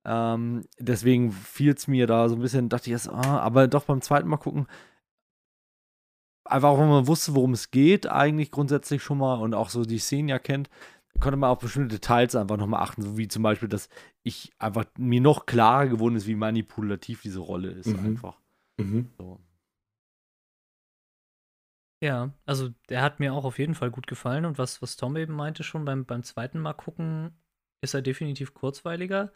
[0.04, 3.86] Ähm, deswegen fiel es mir da so ein bisschen, dachte ich erst, ah, aber doch
[3.86, 4.68] beim zweiten Mal gucken,
[6.46, 9.84] einfach auch wenn man wusste, worum es geht, eigentlich grundsätzlich schon mal und auch so
[9.84, 10.70] die Szenen ja kennt,
[11.20, 13.90] konnte man auf bestimmte Details einfach nochmal achten, so wie zum Beispiel, dass
[14.24, 18.06] ich einfach mir noch klarer geworden ist, wie manipulativ diese Rolle ist, mhm.
[18.06, 18.40] einfach.
[18.78, 19.10] Mhm.
[19.18, 19.40] So.
[22.02, 25.16] Ja, also der hat mir auch auf jeden Fall gut gefallen und was, was Tom
[25.16, 27.32] eben meinte schon, beim, beim zweiten Mal gucken
[27.82, 29.32] ist er definitiv kurzweiliger.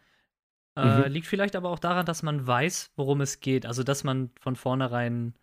[0.76, 1.12] Äh, mhm.
[1.12, 3.66] liegt vielleicht aber auch daran, dass man weiß, worum es geht.
[3.66, 5.34] Also, dass man von vornherein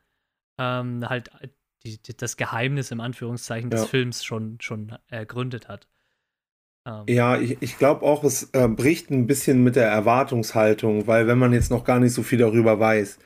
[0.58, 1.48] ähm, halt äh,
[1.84, 3.78] die, die, das Geheimnis im Anführungszeichen ja.
[3.78, 5.86] des Films schon, schon ergründet hat.
[6.86, 7.04] Ähm.
[7.08, 11.38] Ja, ich, ich glaube auch, es äh, bricht ein bisschen mit der Erwartungshaltung, weil wenn
[11.38, 13.18] man jetzt noch gar nicht so viel darüber weiß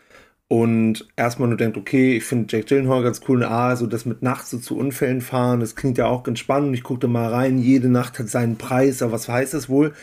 [0.48, 4.22] und erstmal nur denkt, okay, ich finde Jack Gyllenhaal ganz cool, ah, so das mit
[4.22, 6.74] nachts so zu Unfällen fahren, das klingt ja auch ganz spannend.
[6.74, 9.94] Ich guckte mal rein, jede Nacht hat seinen Preis, aber was heißt das wohl?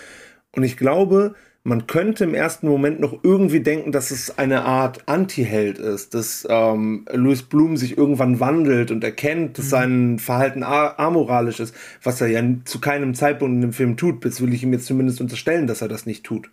[0.56, 1.36] Und ich glaube,
[1.68, 6.48] man könnte im ersten Moment noch irgendwie denken, dass es eine Art Anti-Held ist, dass
[6.50, 9.70] ähm, Louis Bloom sich irgendwann wandelt und erkennt, dass mhm.
[9.70, 14.22] sein Verhalten amoralisch ist, was er ja zu keinem Zeitpunkt in dem Film tut.
[14.22, 16.50] Bis will ich ihm jetzt zumindest unterstellen, dass er das nicht tut.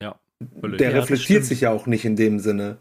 [0.00, 0.14] Ja.
[0.38, 2.78] Der ja, reflektiert sich ja auch nicht in dem Sinne.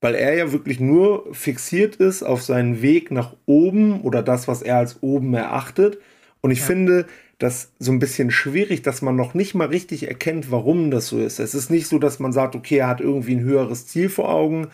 [0.00, 4.62] Weil er ja wirklich nur fixiert ist auf seinen Weg nach oben oder das, was
[4.62, 5.98] er als oben erachtet.
[6.40, 6.66] Und ich ja.
[6.66, 7.06] finde,
[7.38, 11.18] das so ein bisschen schwierig, dass man noch nicht mal richtig erkennt, warum das so
[11.18, 11.38] ist.
[11.38, 14.30] Es ist nicht so, dass man sagt, okay, er hat irgendwie ein höheres Ziel vor
[14.30, 14.68] Augen.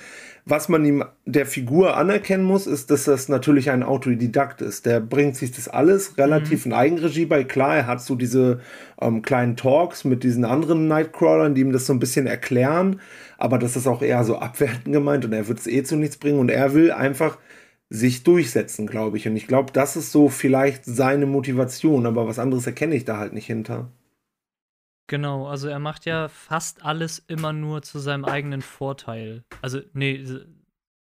[0.44, 4.86] Was man ihm der Figur anerkennen muss, ist, dass das natürlich ein Autodidakt ist.
[4.86, 6.72] Der bringt sich das alles relativ mhm.
[6.72, 7.44] in Eigenregie bei.
[7.44, 8.60] Klar, er hat so diese
[9.00, 13.00] ähm, kleinen Talks mit diesen anderen Nightcrawlern, die ihm das so ein bisschen erklären.
[13.38, 16.16] Aber das ist auch eher so abwertend gemeint und er wird es eh zu nichts
[16.16, 16.38] bringen.
[16.38, 17.38] Und er will einfach
[17.92, 19.28] sich durchsetzen, glaube ich.
[19.28, 23.18] Und ich glaube, das ist so vielleicht seine Motivation, aber was anderes erkenne ich da
[23.18, 23.90] halt nicht hinter.
[25.08, 29.44] Genau, also er macht ja fast alles immer nur zu seinem eigenen Vorteil.
[29.60, 30.24] Also, nee,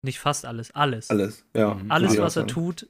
[0.01, 1.11] nicht fast alles, alles.
[1.11, 1.75] Alles, ja.
[1.75, 1.91] Mhm.
[1.91, 2.89] Alles, was er tut,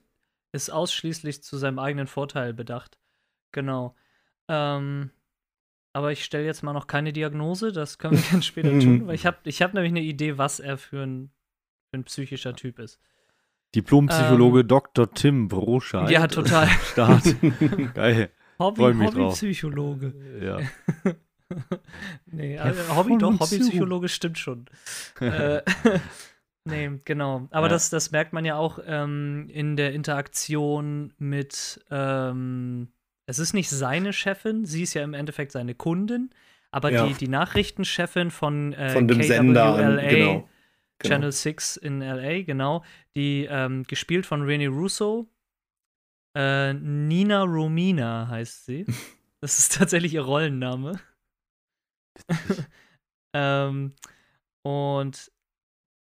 [0.53, 2.97] ist ausschließlich zu seinem eigenen Vorteil bedacht.
[3.51, 3.95] Genau.
[4.47, 5.09] Ähm,
[5.91, 9.15] aber ich stelle jetzt mal noch keine Diagnose, das können wir dann später tun, weil
[9.15, 11.31] ich habe ich hab nämlich eine Idee, was er für ein,
[11.89, 12.97] für ein psychischer Typ ist.
[13.75, 15.12] Diplompsychologe ähm, Dr.
[15.12, 16.09] Tim Broscheid.
[16.09, 16.67] Ja, total.
[16.91, 17.23] Start.
[17.93, 18.29] Geil.
[18.59, 20.13] Hobby, Hobbypsychologe.
[20.41, 20.59] Ja.
[22.27, 24.65] nee, also Hobby doch, Hobbypsychologe stimmt schon.
[25.19, 25.62] äh,
[26.65, 27.47] nee, genau.
[27.51, 27.73] Aber ja.
[27.73, 32.89] das, das merkt man ja auch ähm, in der Interaktion mit, ähm,
[33.25, 36.29] es ist nicht seine Chefin, sie ist ja im Endeffekt seine Kundin,
[36.71, 37.07] aber ja.
[37.07, 40.49] die, die Nachrichtenchefin von, äh, von dem KWLA, Sender, genau.
[41.03, 41.15] Genau.
[41.15, 42.83] Channel 6 in LA, genau,
[43.15, 45.29] die ähm, gespielt von Rene Russo.
[46.35, 48.85] Äh, Nina Romina heißt sie.
[49.41, 51.01] Das ist tatsächlich ihr Rollenname.
[53.35, 53.93] ähm,
[54.65, 55.31] und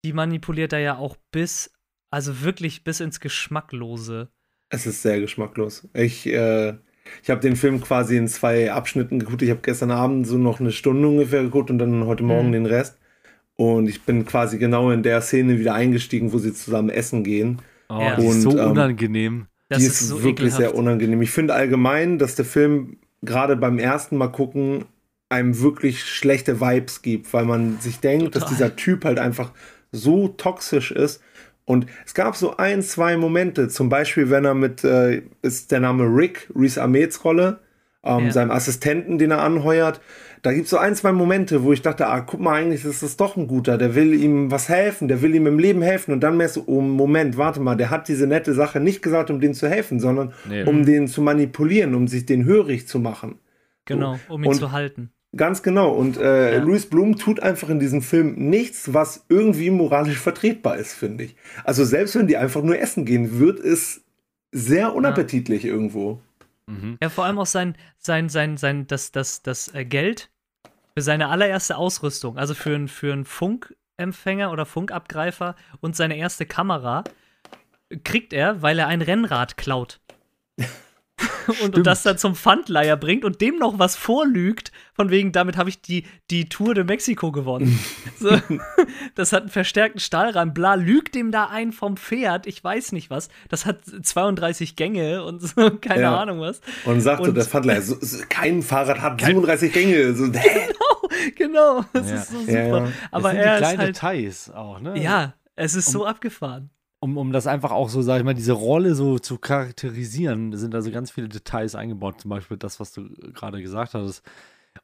[0.05, 1.69] die manipuliert da ja auch bis,
[2.09, 4.31] also wirklich bis ins Geschmacklose.
[4.69, 5.89] Es ist sehr geschmacklos.
[5.93, 6.77] Ich, äh,
[7.21, 9.41] ich habe den Film quasi in zwei Abschnitten geguckt.
[9.41, 12.53] Ich habe gestern Abend so noch eine Stunde ungefähr geguckt und dann heute Morgen mhm.
[12.53, 12.97] den Rest.
[13.55, 17.61] Und ich bin quasi genau in der Szene wieder eingestiegen, wo sie zusammen essen gehen.
[17.89, 18.15] Oh, ja.
[18.15, 19.45] die ist so ähm, unangenehm.
[19.69, 20.57] Das die ist, ist so wirklich ekelhaft.
[20.57, 21.21] sehr unangenehm.
[21.21, 24.85] Ich finde allgemein, dass der Film gerade beim ersten Mal gucken
[25.29, 28.41] einem wirklich schlechte Vibes gibt, weil man sich denkt, Total.
[28.41, 29.51] dass dieser Typ halt einfach
[29.91, 31.21] so toxisch ist.
[31.65, 35.79] Und es gab so ein, zwei Momente, zum Beispiel, wenn er mit, äh, ist der
[35.79, 37.59] Name Rick, Reese Ahmeds Rolle,
[38.03, 38.31] ähm, ja.
[38.31, 40.01] seinem Assistenten, den er anheuert,
[40.43, 43.01] da gibt es so ein, zwei Momente, wo ich dachte, ah, guck mal, eigentlich ist
[43.01, 46.11] das doch ein guter, der will ihm was helfen, der will ihm im Leben helfen
[46.11, 49.31] und dann merkst du, oh Moment, warte mal, der hat diese nette Sache nicht gesagt,
[49.31, 50.63] um denen zu helfen, sondern nee.
[50.65, 53.39] um den zu manipulieren, um sich den hörig zu machen.
[53.85, 54.33] Genau, so.
[54.33, 55.11] um ihn und zu halten.
[55.35, 55.91] Ganz genau.
[55.91, 56.61] Und äh, ja.
[56.61, 61.35] Louis Bloom tut einfach in diesem Film nichts, was irgendwie moralisch vertretbar ist, finde ich.
[61.63, 64.03] Also selbst wenn die einfach nur essen gehen, wird es
[64.51, 65.71] sehr unappetitlich ja.
[65.71, 66.19] irgendwo.
[66.67, 66.97] Mhm.
[67.01, 70.29] Ja, vor allem auch sein, sein, sein, sein, das, das, das äh, Geld,
[70.95, 77.03] für seine allererste Ausrüstung, also für, für einen Funkempfänger oder Funkabgreifer und seine erste Kamera,
[78.03, 79.99] kriegt er, weil er ein Rennrad klaut.
[81.63, 85.57] und, und, das dann zum Pfandleier bringt und dem noch was vorlügt, von wegen, damit
[85.57, 87.79] habe ich die, die Tour de Mexico gewonnen.
[88.19, 88.37] so,
[89.15, 93.09] das hat einen verstärkten Stahlrahmen, bla, lügt dem da ein vom Pferd, ich weiß nicht
[93.09, 93.29] was.
[93.49, 96.17] Das hat 32 Gänge und so, keine ja.
[96.19, 96.61] Ahnung was.
[96.85, 100.13] Und sagte und, der Pfandleier, so, so, kein Fahrrad hat kein 37 Gänge.
[100.13, 102.15] So, genau, genau, das ja.
[102.15, 102.53] ist so super.
[102.53, 105.01] Ja, Aber das sind er die kleinen halt, Details auch, ne?
[105.01, 106.69] Ja, es ist um, so abgefahren
[107.03, 110.73] um, um das einfach auch so, sag ich mal, diese Rolle so zu charakterisieren, sind
[110.73, 112.21] also ganz viele Details eingebaut.
[112.21, 114.23] Zum Beispiel das, was du gerade gesagt hattest.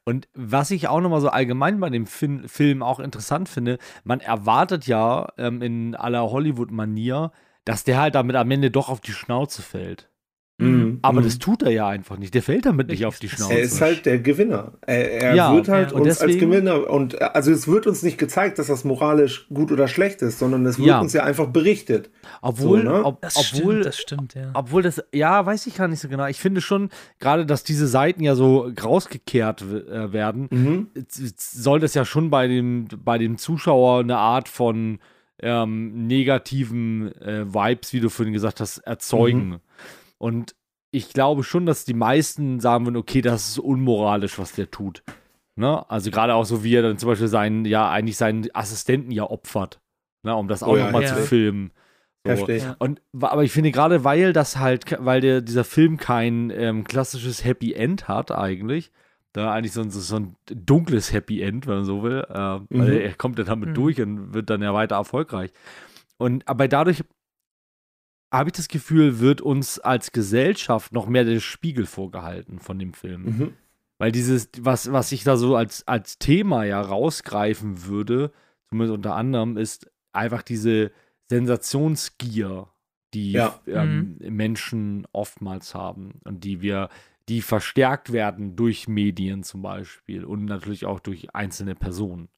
[0.04, 4.20] Und was ich auch nochmal so allgemein bei dem Fin Film auch interessant finde, man
[4.20, 7.32] erwartet ja ähm, in aller Hollywood-Manier,
[7.64, 10.09] dass der halt damit am Ende doch auf die Schnauze fällt.
[10.60, 10.98] Mhm.
[11.02, 11.24] Aber mhm.
[11.24, 12.34] das tut er ja einfach nicht.
[12.34, 13.54] Der fällt damit nicht auf die Schnauze.
[13.54, 14.72] Er ist halt der Gewinner.
[14.82, 18.02] Er, er ja, wird halt ja, uns deswegen, als Gewinner und also es wird uns
[18.02, 21.00] nicht gezeigt, dass das moralisch gut oder schlecht ist, sondern es wird ja.
[21.00, 22.10] uns ja einfach berichtet.
[22.42, 23.04] Obwohl, so, ne?
[23.04, 24.50] ob, das obwohl, stimmt, das stimmt, ja.
[24.54, 26.26] Obwohl das, ja, weiß ich gar nicht so genau.
[26.26, 30.88] Ich finde schon, gerade, dass diese Seiten ja so rausgekehrt äh, werden, mhm.
[31.08, 34.98] soll das ja schon bei dem, bei dem Zuschauer eine Art von
[35.42, 39.48] ähm, negativen äh, Vibes, wie du vorhin gesagt hast, erzeugen.
[39.48, 39.60] Mhm.
[40.20, 40.54] Und
[40.90, 45.02] ich glaube schon, dass die meisten sagen würden, okay, das ist unmoralisch, was der tut.
[45.56, 45.88] Ne?
[45.90, 49.24] Also gerade auch so, wie er dann zum Beispiel seinen, ja, eigentlich seinen Assistenten ja
[49.24, 49.80] opfert,
[50.22, 50.36] ne?
[50.36, 51.16] um das auch oh, ja, nochmal ja.
[51.16, 51.72] zu filmen.
[52.24, 52.32] So.
[52.32, 52.64] Heftig.
[52.78, 57.44] Und, aber ich finde gerade, weil das halt, weil der, dieser Film kein ähm, klassisches
[57.44, 58.90] Happy End hat eigentlich,
[59.32, 62.66] da eigentlich so ein, so ein dunkles Happy End, wenn man so will, äh, mhm.
[62.68, 63.74] weil er kommt dann damit mhm.
[63.74, 65.50] durch und wird dann ja weiter erfolgreich.
[66.18, 67.04] Und aber dadurch
[68.30, 72.92] habe ich das Gefühl, wird uns als Gesellschaft noch mehr der Spiegel vorgehalten von dem
[72.92, 73.22] Film.
[73.22, 73.52] Mhm.
[73.98, 78.32] Weil dieses, was, was ich da so als, als Thema ja rausgreifen würde,
[78.68, 80.90] zumindest unter anderem, ist einfach diese
[81.28, 82.68] Sensationsgier,
[83.12, 83.60] die ja.
[83.66, 84.36] ähm, mhm.
[84.36, 86.88] Menschen oftmals haben und die wir,
[87.28, 92.28] die verstärkt werden durch Medien zum Beispiel und natürlich auch durch einzelne Personen.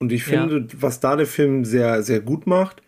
[0.00, 0.82] Und ich finde, ja.
[0.82, 2.82] was da der Film sehr, sehr gut macht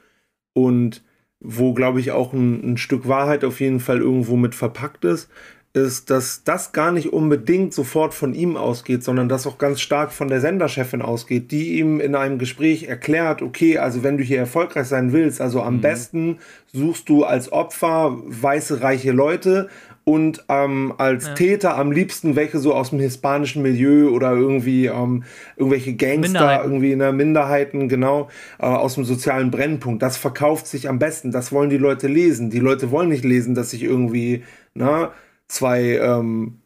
[0.52, 1.02] und
[1.40, 5.28] wo, glaube ich, auch ein, ein, Stück Wahrheit auf jeden Fall irgendwo mit verpackt ist,
[5.76, 10.10] ist, dass das gar nicht unbedingt sofort von ihm ausgeht, sondern das auch ganz stark
[10.10, 14.38] von der Senderchefin ausgeht, die ihm in einem Gespräch erklärt, okay, also wenn du hier
[14.38, 15.80] erfolgreich sein willst, also am mhm.
[15.82, 16.38] besten
[16.72, 19.68] suchst du als Opfer weiße, reiche Leute
[20.08, 21.34] und ähm, als ja.
[21.34, 25.24] Täter am liebsten welche so aus dem hispanischen Milieu oder irgendwie ähm,
[25.56, 28.28] irgendwelche Gangster, irgendwie in der Minderheiten, genau,
[28.60, 30.00] äh, aus dem sozialen Brennpunkt.
[30.02, 31.32] Das verkauft sich am besten.
[31.32, 32.50] Das wollen die Leute lesen.
[32.50, 35.10] Die Leute wollen nicht lesen, dass sich irgendwie, na,
[35.48, 36.60] zwei, ähm,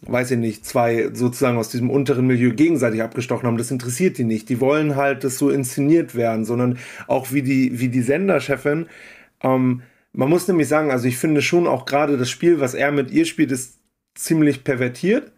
[0.00, 3.58] weiß ich nicht, zwei sozusagen aus diesem unteren Milieu gegenseitig abgestochen haben.
[3.58, 4.48] Das interessiert die nicht.
[4.48, 6.78] Die wollen halt, dass so inszeniert werden, sondern
[7.08, 8.86] auch wie die, wie die Senderchefin,
[9.42, 9.82] ähm,
[10.16, 13.10] man muss nämlich sagen, also ich finde schon auch gerade das Spiel, was er mit
[13.10, 13.78] ihr spielt, ist
[14.14, 15.32] ziemlich pervertiert.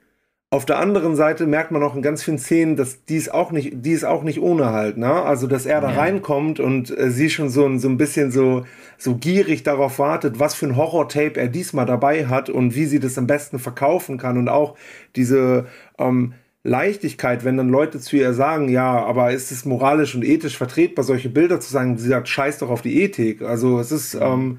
[0.51, 3.51] Auf der anderen Seite merkt man auch in ganz vielen Szenen, dass die ist auch
[3.51, 5.13] nicht, die ist auch nicht ohne halt, ne?
[5.13, 8.65] Also, dass er da reinkommt und äh, sie schon so, so ein bisschen so,
[8.97, 13.01] so gierig darauf wartet, was für ein Horror-Tape er diesmal dabei hat und wie sie
[13.01, 14.77] das am besten verkaufen kann und auch
[15.17, 15.67] diese,
[15.99, 16.33] ähm,
[16.65, 21.05] Leichtigkeit, wenn dann Leute zu ihr sagen, ja, aber ist es moralisch und ethisch vertretbar,
[21.05, 23.43] solche Bilder zu sagen, sie sagt, scheiß doch auf die Ethik.
[23.43, 24.59] Also es ist, ähm,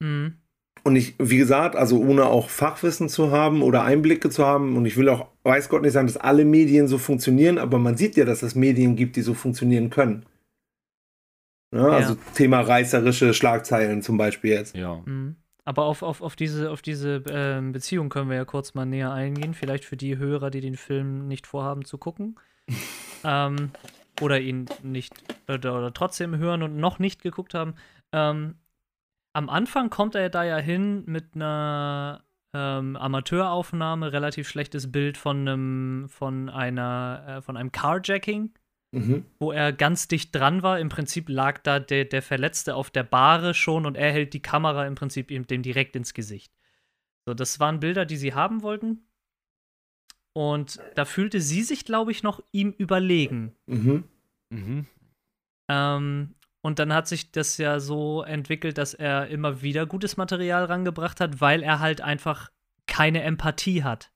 [0.00, 0.34] Mhm.
[0.82, 4.86] Und ich, wie gesagt, also ohne auch Fachwissen zu haben oder Einblicke zu haben, und
[4.86, 8.16] ich will auch, weiß Gott nicht sagen, dass alle Medien so funktionieren, aber man sieht
[8.16, 10.26] ja, dass es Medien gibt, die so funktionieren können.
[11.74, 11.96] Ja, ja.
[11.96, 14.76] Also Thema reißerische Schlagzeilen zum Beispiel jetzt.
[14.76, 15.02] Ja.
[15.04, 15.36] Mhm.
[15.64, 19.12] Aber auf, auf, auf diese, auf diese äh, Beziehung können wir ja kurz mal näher
[19.12, 19.52] eingehen.
[19.52, 22.36] Vielleicht für die Hörer, die den Film nicht vorhaben zu gucken.
[23.24, 23.70] ähm,
[24.20, 25.14] oder ihn nicht
[25.48, 27.74] oder, oder, trotzdem hören und noch nicht geguckt haben.
[28.12, 28.54] Ähm,
[29.36, 35.46] am Anfang kommt er da ja hin mit einer ähm, Amateuraufnahme, relativ schlechtes Bild von
[35.46, 38.54] einem, von einer, äh, von einem Carjacking,
[38.92, 39.26] mhm.
[39.38, 40.80] wo er ganz dicht dran war.
[40.80, 44.40] Im Prinzip lag da der, der Verletzte auf der Bahre schon und er hält die
[44.40, 46.50] Kamera im Prinzip ihm, dem direkt ins Gesicht.
[47.26, 49.06] So, das waren Bilder, die sie haben wollten.
[50.32, 53.54] Und da fühlte sie sich, glaube ich, noch ihm überlegen.
[53.66, 54.04] Mhm.
[54.48, 54.86] Mhm.
[55.68, 56.35] Ähm,
[56.66, 61.20] und dann hat sich das ja so entwickelt, dass er immer wieder gutes Material rangebracht
[61.20, 62.50] hat, weil er halt einfach
[62.88, 64.10] keine Empathie hat.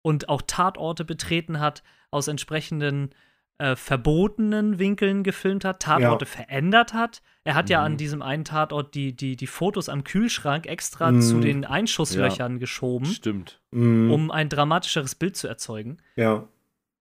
[0.00, 3.10] Und auch Tatorte betreten hat, aus entsprechenden
[3.58, 6.30] äh, verbotenen Winkeln gefilmt hat, Tatorte ja.
[6.30, 7.20] verändert hat.
[7.42, 7.72] Er hat mhm.
[7.72, 11.20] ja an diesem einen Tatort die, die, die Fotos am Kühlschrank extra mhm.
[11.20, 12.58] zu den Einschusslöchern ja.
[12.58, 13.06] geschoben.
[13.06, 13.60] Stimmt.
[13.72, 14.08] Mhm.
[14.08, 15.96] Um ein dramatischeres Bild zu erzeugen.
[16.14, 16.46] Ja.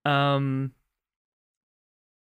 [0.05, 0.71] Ähm,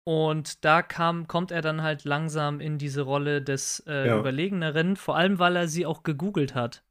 [0.09, 4.17] und da kam, kommt er dann halt langsam in diese Rolle des äh, ja.
[4.17, 6.83] Überlegeneren, vor allem weil er sie auch gegoogelt hat.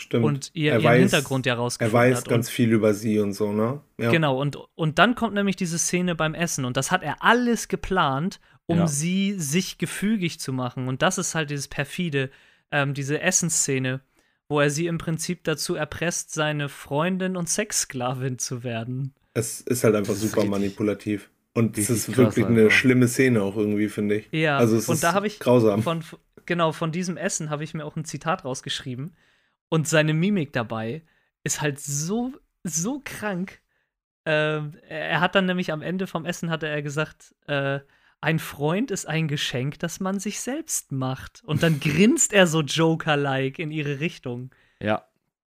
[0.00, 0.24] Stimmt.
[0.24, 2.06] Und ihr, ihren weiß, Hintergrund ja rausgefunden hat.
[2.06, 2.28] Er weiß hat.
[2.28, 3.80] ganz viel über sie und so, ne?
[3.98, 4.08] Ja.
[4.12, 6.64] Genau, und, und dann kommt nämlich diese Szene beim Essen.
[6.64, 8.86] Und das hat er alles geplant, um ja.
[8.86, 10.86] sie sich gefügig zu machen.
[10.86, 12.30] Und das ist halt dieses perfide,
[12.70, 14.00] ähm, diese Essensszene,
[14.48, 19.12] wo er sie im Prinzip dazu erpresst, seine Freundin und Sexsklavin zu werden.
[19.32, 21.30] Es ist halt einfach super manipulativ.
[21.54, 24.28] Und es ist wirklich eine schlimme Szene auch irgendwie, finde ich.
[24.32, 25.82] Ja, also es und ist da habe ich grausam.
[25.82, 26.02] Von,
[26.46, 29.14] genau, von diesem Essen habe ich mir auch ein Zitat rausgeschrieben.
[29.68, 31.02] Und seine Mimik dabei
[31.44, 32.32] ist halt so,
[32.64, 33.60] so krank.
[34.26, 37.80] ähm, er hat dann nämlich am Ende vom Essen hatte er gesagt, äh,
[38.20, 41.42] ein Freund ist ein Geschenk, das man sich selbst macht.
[41.44, 44.50] Und dann grinst er so Joker-like in ihre Richtung.
[44.80, 45.06] Ja.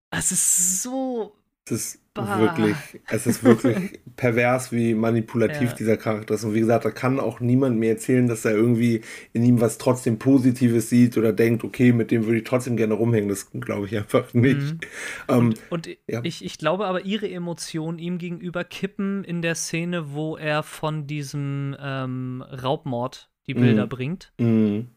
[0.09, 2.39] Das ist so es ist bah.
[2.39, 2.75] wirklich,
[3.07, 5.75] es ist wirklich pervers, wie manipulativ ja.
[5.75, 6.43] dieser Charakter ist.
[6.43, 9.01] Und wie gesagt, da kann auch niemand mir erzählen, dass er irgendwie
[9.33, 12.95] in ihm was trotzdem Positives sieht oder denkt, okay, mit dem würde ich trotzdem gerne
[12.95, 13.29] rumhängen.
[13.29, 14.59] Das glaube ich einfach nicht.
[14.59, 14.79] Mhm.
[15.27, 16.21] Ähm, und, und ja.
[16.23, 21.07] ich, ich glaube aber, ihre Emotionen ihm gegenüber kippen in der Szene, wo er von
[21.07, 23.89] diesem ähm, Raubmord die Bilder mhm.
[23.89, 24.33] bringt.
[24.39, 24.87] Mhm.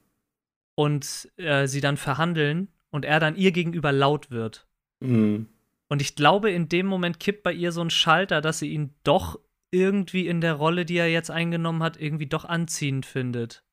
[0.77, 4.66] Und äh, sie dann verhandeln und er dann ihr gegenüber laut wird.
[5.00, 5.46] Mhm.
[5.95, 8.97] Und ich glaube, in dem Moment kippt bei ihr so ein Schalter, dass sie ihn
[9.05, 9.39] doch
[9.71, 13.65] irgendwie in der Rolle, die er jetzt eingenommen hat, irgendwie doch anziehend findet.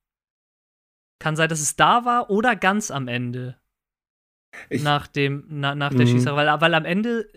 [1.18, 3.60] Kann sein, dass es da war oder ganz am Ende.
[4.70, 6.12] Ich, nach dem, na, nach der mhm.
[6.12, 6.46] Schießerei.
[6.46, 7.28] Weil, weil am Ende,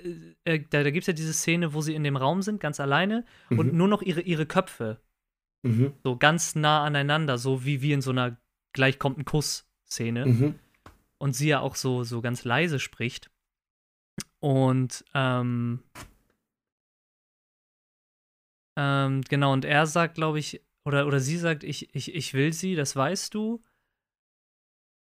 [0.44, 2.60] äh, äh da, da gibt es ja diese Szene, wo sie in dem Raum sind,
[2.60, 3.58] ganz alleine, mhm.
[3.58, 5.00] und nur noch ihre, ihre Köpfe.
[5.62, 5.94] Mhm.
[6.02, 8.36] So ganz nah aneinander, so wie, wie in so einer
[8.74, 10.26] gleich kommt ein Kuss-Szene.
[10.26, 10.54] Mhm.
[11.16, 13.30] Und sie ja auch so, so ganz leise spricht.
[14.44, 15.82] Und ähm,
[18.76, 22.52] ähm, genau, und er sagt, glaube ich, oder, oder sie sagt, ich, ich, ich will
[22.52, 23.64] sie, das weißt du.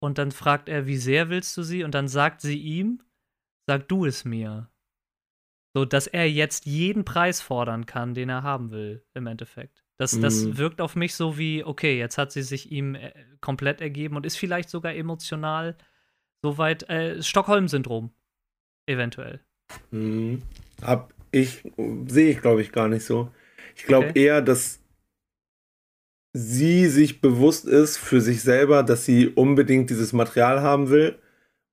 [0.02, 1.84] Und dann fragt er, wie sehr willst du sie?
[1.84, 3.04] Und dann sagt sie ihm,
[3.68, 4.72] sag du es mir.
[5.76, 9.86] So, dass er jetzt jeden Preis fordern kann, den er haben will, im Endeffekt.
[10.00, 10.22] Das, mhm.
[10.22, 14.16] das wirkt auf mich so wie, okay, jetzt hat sie sich ihm äh, komplett ergeben
[14.16, 15.78] und ist vielleicht sogar emotional
[16.42, 18.12] soweit, äh, Stockholm-Syndrom.
[18.90, 19.40] Eventuell.
[19.92, 20.42] Hm.
[20.82, 21.64] Hab ich,
[22.08, 23.30] sehe ich glaube ich gar nicht so.
[23.76, 24.24] Ich glaube okay.
[24.24, 24.80] eher, dass
[26.34, 31.20] sie sich bewusst ist für sich selber, dass sie unbedingt dieses Material haben will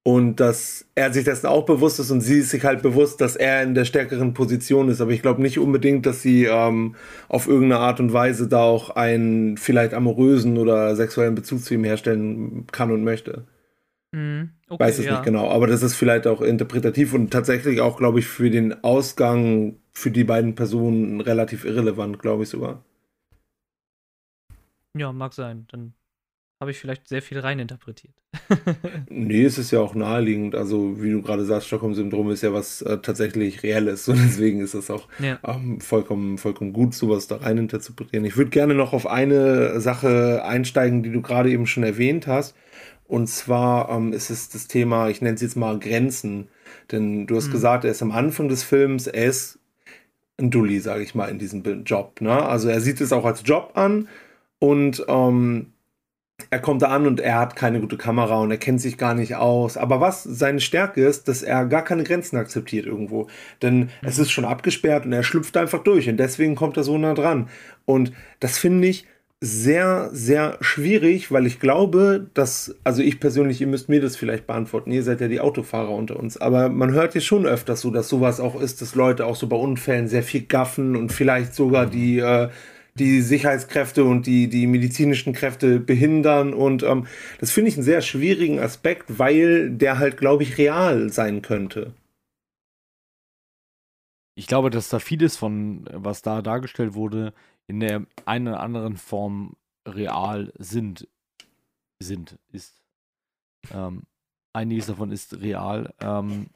[0.03, 3.35] und dass er sich dessen auch bewusst ist und sie ist sich halt bewusst, dass
[3.35, 5.01] er in der stärkeren Position ist.
[5.01, 6.97] Aber ich glaube nicht unbedingt, dass sie ähm,
[7.29, 11.85] auf irgendeine Art und Weise da auch einen vielleicht amorösen oder sexuellen Bezug zu ihm
[11.85, 13.47] herstellen kann und möchte.
[14.17, 14.53] Mhm.
[14.71, 15.13] Okay, Weiß es ja.
[15.13, 18.83] nicht genau, aber das ist vielleicht auch interpretativ und tatsächlich auch, glaube ich, für den
[18.83, 22.83] Ausgang für die beiden Personen relativ irrelevant, glaube ich sogar.
[24.97, 25.67] Ja, mag sein.
[25.71, 25.93] Dann
[26.63, 28.15] habe ich vielleicht sehr viel reininterpretiert.
[29.11, 30.55] nee, es ist ja auch naheliegend.
[30.55, 34.73] Also, wie du gerade sagst, Stockholm-Syndrom ist ja was äh, tatsächlich Reelles und deswegen ist
[34.73, 35.39] es auch ja.
[35.47, 38.25] ähm, vollkommen, vollkommen gut, sowas da reininterpretieren.
[38.25, 42.57] Ich würde gerne noch auf eine Sache einsteigen, die du gerade eben schon erwähnt hast.
[43.09, 46.49] Und zwar ähm, ist es das Thema, ich nenne es jetzt mal Grenzen.
[46.91, 47.53] Denn du hast mhm.
[47.53, 49.59] gesagt, er ist am Anfang des Films, er ist
[50.39, 52.21] ein Dulli, sage ich mal, in diesem Job.
[52.21, 52.31] Ne?
[52.31, 54.09] Also er sieht es auch als Job an
[54.59, 55.73] und ähm,
[56.51, 59.15] er kommt da an und er hat keine gute Kamera und er kennt sich gar
[59.15, 59.77] nicht aus.
[59.77, 63.29] Aber was seine Stärke ist, dass er gar keine Grenzen akzeptiert irgendwo.
[63.63, 63.89] Denn mhm.
[64.03, 67.15] es ist schon abgesperrt und er schlüpft einfach durch und deswegen kommt er so nah
[67.15, 67.49] dran.
[67.87, 69.07] Und das finde ich
[69.43, 74.47] sehr, sehr schwierig, weil ich glaube, dass, also ich persönlich, ihr müsst mir das vielleicht
[74.47, 77.91] beantworten, ihr seid ja die Autofahrer unter uns, aber man hört ja schon öfters so,
[77.91, 81.55] dass sowas auch ist, dass Leute auch so bei Unfällen sehr viel gaffen und vielleicht
[81.55, 82.49] sogar die, äh,
[82.95, 87.07] die Sicherheitskräfte und die, die medizinischen Kräfte behindern und ähm,
[87.39, 91.93] das finde ich einen sehr schwierigen Aspekt, weil der halt, glaube ich, real sein könnte.
[94.35, 97.35] Ich glaube, dass da vieles von, was da dargestellt wurde,
[97.67, 101.09] in der einen oder anderen Form real sind,
[101.99, 102.81] sind, ist.
[103.73, 104.03] Ähm,
[104.53, 105.93] einiges davon ist real.
[106.01, 106.47] Ähm,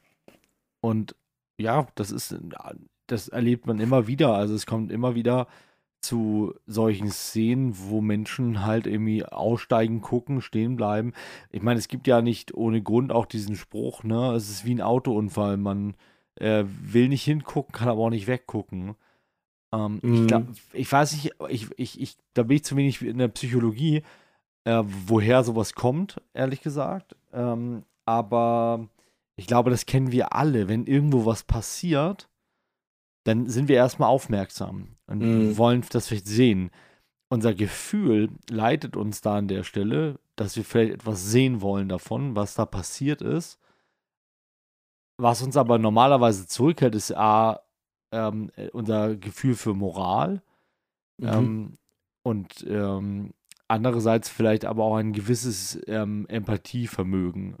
[0.81, 1.15] und
[1.57, 2.35] ja, das ist,
[3.07, 4.33] das erlebt man immer wieder.
[4.33, 5.47] Also es kommt immer wieder
[6.01, 11.13] zu solchen Szenen, wo Menschen halt irgendwie aussteigen, gucken, stehen bleiben.
[11.51, 14.33] Ich meine, es gibt ja nicht ohne Grund auch diesen Spruch, ne?
[14.33, 15.57] Es ist wie ein Autounfall.
[15.57, 15.93] Man
[16.35, 18.95] äh, will nicht hingucken, kann aber auch nicht weggucken.
[19.73, 20.13] Ähm, mhm.
[20.13, 23.29] ich, glaub, ich weiß nicht, ich, ich, ich, da bin ich zu wenig in der
[23.29, 24.03] Psychologie,
[24.65, 27.15] äh, woher sowas kommt, ehrlich gesagt.
[27.33, 28.87] Ähm, aber
[29.35, 30.67] ich glaube, das kennen wir alle.
[30.67, 32.29] Wenn irgendwo was passiert,
[33.23, 35.57] dann sind wir erstmal aufmerksam und mhm.
[35.57, 36.71] wollen das vielleicht sehen.
[37.29, 42.35] Unser Gefühl leitet uns da an der Stelle, dass wir vielleicht etwas sehen wollen davon,
[42.35, 43.57] was da passiert ist.
[45.17, 47.61] Was uns aber normalerweise zurückhält, ist A,
[48.11, 50.41] ähm, äh, unser Gefühl für Moral
[51.17, 51.27] mhm.
[51.27, 51.73] ähm,
[52.23, 53.33] und ähm,
[53.67, 57.55] andererseits vielleicht aber auch ein gewisses ähm, Empathievermögen.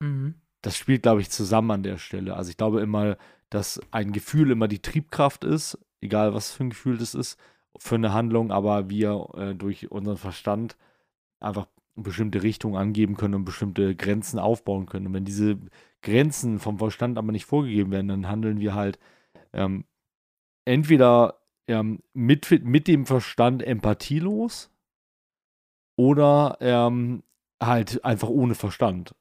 [0.00, 0.34] Mhm.
[0.62, 2.36] Das spielt, glaube ich, zusammen an der Stelle.
[2.36, 3.16] Also ich glaube immer,
[3.50, 7.38] dass ein Gefühl immer die Triebkraft ist, egal was für ein Gefühl das ist,
[7.78, 10.76] für eine Handlung, aber wir äh, durch unseren Verstand
[11.40, 15.06] einfach bestimmte Richtungen angeben können und bestimmte Grenzen aufbauen können.
[15.08, 15.58] Und wenn diese
[16.02, 18.98] Grenzen vom Verstand aber nicht vorgegeben werden, dann handeln wir halt
[19.52, 19.84] ähm,
[20.64, 24.70] entweder ähm, mit, mit dem Verstand empathielos
[25.96, 27.22] oder ähm,
[27.62, 29.14] halt einfach ohne Verstand.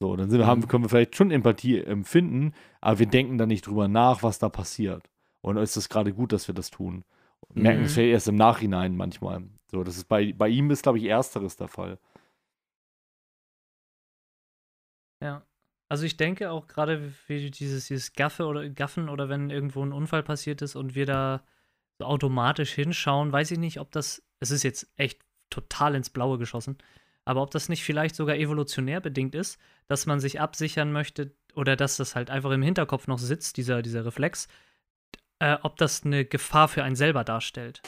[0.00, 0.68] So, dann sind, haben, mhm.
[0.68, 4.48] können wir vielleicht schon Empathie empfinden, aber wir denken da nicht drüber nach, was da
[4.48, 5.08] passiert.
[5.40, 7.04] Und ist es gerade gut, dass wir das tun?
[7.54, 7.62] Mhm.
[7.62, 9.42] Merken es vielleicht erst im Nachhinein manchmal.
[9.70, 11.98] So, das ist bei, bei ihm ist, glaube ich, ersteres der Fall.
[15.20, 15.42] Ja.
[15.88, 19.92] Also ich denke auch gerade wie dieses, dieses Gaffe oder Gaffen oder wenn irgendwo ein
[19.92, 21.42] Unfall passiert ist und wir da
[21.98, 25.20] so automatisch hinschauen, weiß ich nicht, ob das, es ist jetzt echt
[25.50, 26.76] total ins Blaue geschossen,
[27.24, 31.74] aber ob das nicht vielleicht sogar evolutionär bedingt ist, dass man sich absichern möchte oder
[31.74, 34.48] dass das halt einfach im Hinterkopf noch sitzt, dieser, dieser Reflex,
[35.38, 37.82] äh, ob das eine Gefahr für einen selber darstellt.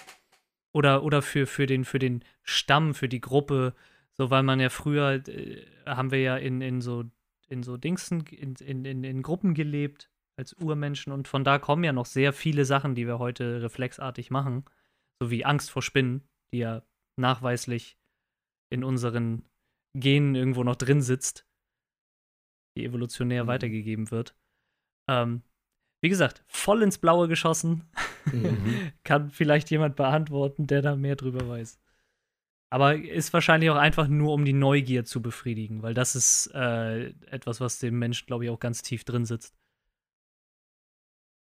[0.73, 3.75] Oder, oder für, für, den, für den Stamm, für die Gruppe,
[4.13, 7.05] so weil man ja früher, äh, haben wir ja in, in so
[7.51, 11.85] in so Dingsen, in, in, in, in Gruppen gelebt als Urmenschen und von da kommen
[11.85, 14.65] ja noch sehr viele Sachen, die wir heute reflexartig machen,
[15.21, 16.83] so wie Angst vor Spinnen, die ja
[17.19, 17.99] nachweislich
[18.73, 19.45] in unseren
[19.95, 21.47] Genen irgendwo noch drin sitzt,
[22.77, 23.49] die evolutionär mhm.
[23.49, 24.37] weitergegeben wird.
[25.11, 25.43] Ähm,
[26.03, 27.91] wie gesagt, voll ins Blaue geschossen.
[28.33, 28.93] Mhm.
[29.05, 31.81] Kann vielleicht jemand beantworten, der da mehr drüber weiß.
[32.71, 37.09] Aber ist wahrscheinlich auch einfach nur, um die Neugier zu befriedigen, weil das ist äh,
[37.31, 39.55] etwas, was dem Menschen, glaube ich, auch ganz tief drin sitzt.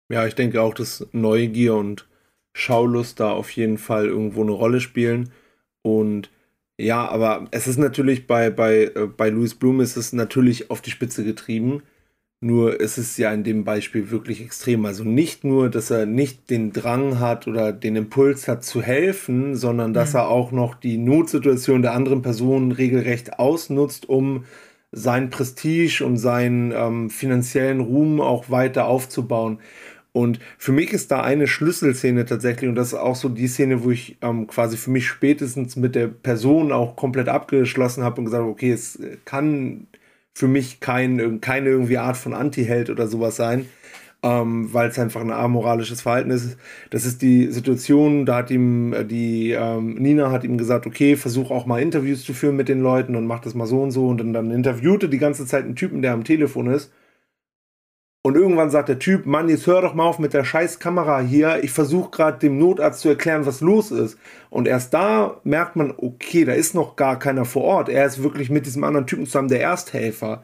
[0.09, 2.07] Ja, ich denke auch, dass Neugier und
[2.53, 5.31] Schaulust da auf jeden Fall irgendwo eine Rolle spielen.
[5.83, 6.29] Und
[6.79, 10.81] ja, aber es ist natürlich bei, bei, äh, bei Louis Bloom ist es natürlich auf
[10.81, 11.83] die Spitze getrieben.
[12.43, 14.85] Nur ist es ja in dem Beispiel wirklich extrem.
[14.85, 19.55] Also nicht nur, dass er nicht den Drang hat oder den Impuls hat zu helfen,
[19.55, 20.19] sondern dass mhm.
[20.19, 24.45] er auch noch die Notsituation der anderen Person regelrecht ausnutzt, um
[24.91, 29.59] sein Prestige und seinen ähm, finanziellen Ruhm auch weiter aufzubauen.
[30.11, 33.83] Und für mich ist da eine Schlüsselszene tatsächlich, und das ist auch so die Szene,
[33.83, 38.25] wo ich ähm, quasi für mich spätestens mit der Person auch komplett abgeschlossen habe und
[38.25, 39.87] gesagt habe, okay, es kann
[40.33, 43.67] für mich kein, keine irgendwie Art von Anti-Held oder sowas sein,
[44.23, 46.57] ähm, weil es einfach ein amoralisches Verhalten ist.
[46.89, 51.15] Das ist die Situation, da hat ihm äh, die ähm, Nina hat ihm gesagt, okay,
[51.15, 53.91] versuch auch mal Interviews zu führen mit den Leuten und mach das mal so und
[53.91, 56.91] so und dann, dann interviewte die ganze Zeit einen Typen, der am Telefon ist
[58.23, 61.21] und irgendwann sagt der Typ, Mann, jetzt hör doch mal auf mit der scheiß Kamera
[61.21, 61.63] hier.
[61.63, 64.17] Ich versuche gerade dem Notarzt zu erklären, was los ist.
[64.51, 67.89] Und erst da merkt man, okay, da ist noch gar keiner vor Ort.
[67.89, 70.43] Er ist wirklich mit diesem anderen Typen zusammen der Ersthelfer.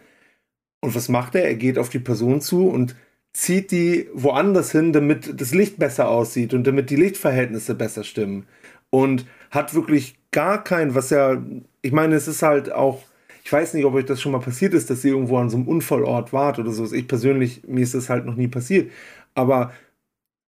[0.82, 1.46] Und was macht er?
[1.46, 2.96] Er geht auf die Person zu und
[3.34, 8.48] zieht die woanders hin, damit das Licht besser aussieht und damit die Lichtverhältnisse besser stimmen.
[8.90, 11.44] Und hat wirklich gar kein, was ja,
[11.84, 13.04] ich meine, es ist halt auch
[13.48, 15.56] ich weiß nicht, ob euch das schon mal passiert ist, dass ihr irgendwo an so
[15.56, 16.94] einem Unfallort wart oder so.
[16.94, 18.92] Ich persönlich, mir ist das halt noch nie passiert.
[19.36, 19.72] Aber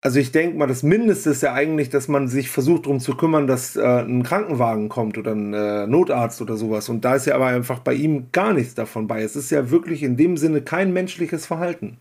[0.00, 3.14] also ich denke mal, das Mindeste ist ja eigentlich, dass man sich versucht darum zu
[3.14, 6.88] kümmern, dass äh, ein Krankenwagen kommt oder ein äh, Notarzt oder sowas.
[6.88, 9.22] Und da ist ja aber einfach bei ihm gar nichts davon bei.
[9.22, 12.00] Es ist ja wirklich in dem Sinne kein menschliches Verhalten.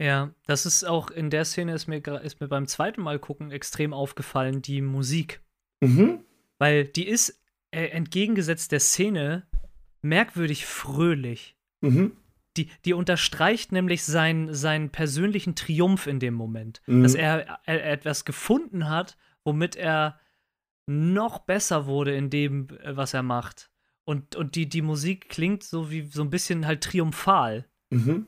[0.00, 3.50] Ja, das ist auch in der Szene ist mir, ist mir beim zweiten Mal gucken
[3.50, 5.42] extrem aufgefallen, die Musik.
[5.82, 6.20] Mhm.
[6.58, 7.41] Weil die ist
[7.72, 9.46] äh, entgegengesetzt der Szene
[10.02, 11.56] merkwürdig fröhlich.
[11.80, 12.12] Mhm.
[12.56, 16.82] Die, die unterstreicht nämlich sein, seinen persönlichen Triumph in dem Moment.
[16.86, 17.02] Mhm.
[17.02, 20.20] Dass er, er, etwas gefunden hat, womit er
[20.86, 23.70] noch besser wurde in dem, äh, was er macht.
[24.04, 27.66] Und, und die, die Musik klingt so wie so ein bisschen halt triumphal.
[27.90, 28.26] Mhm.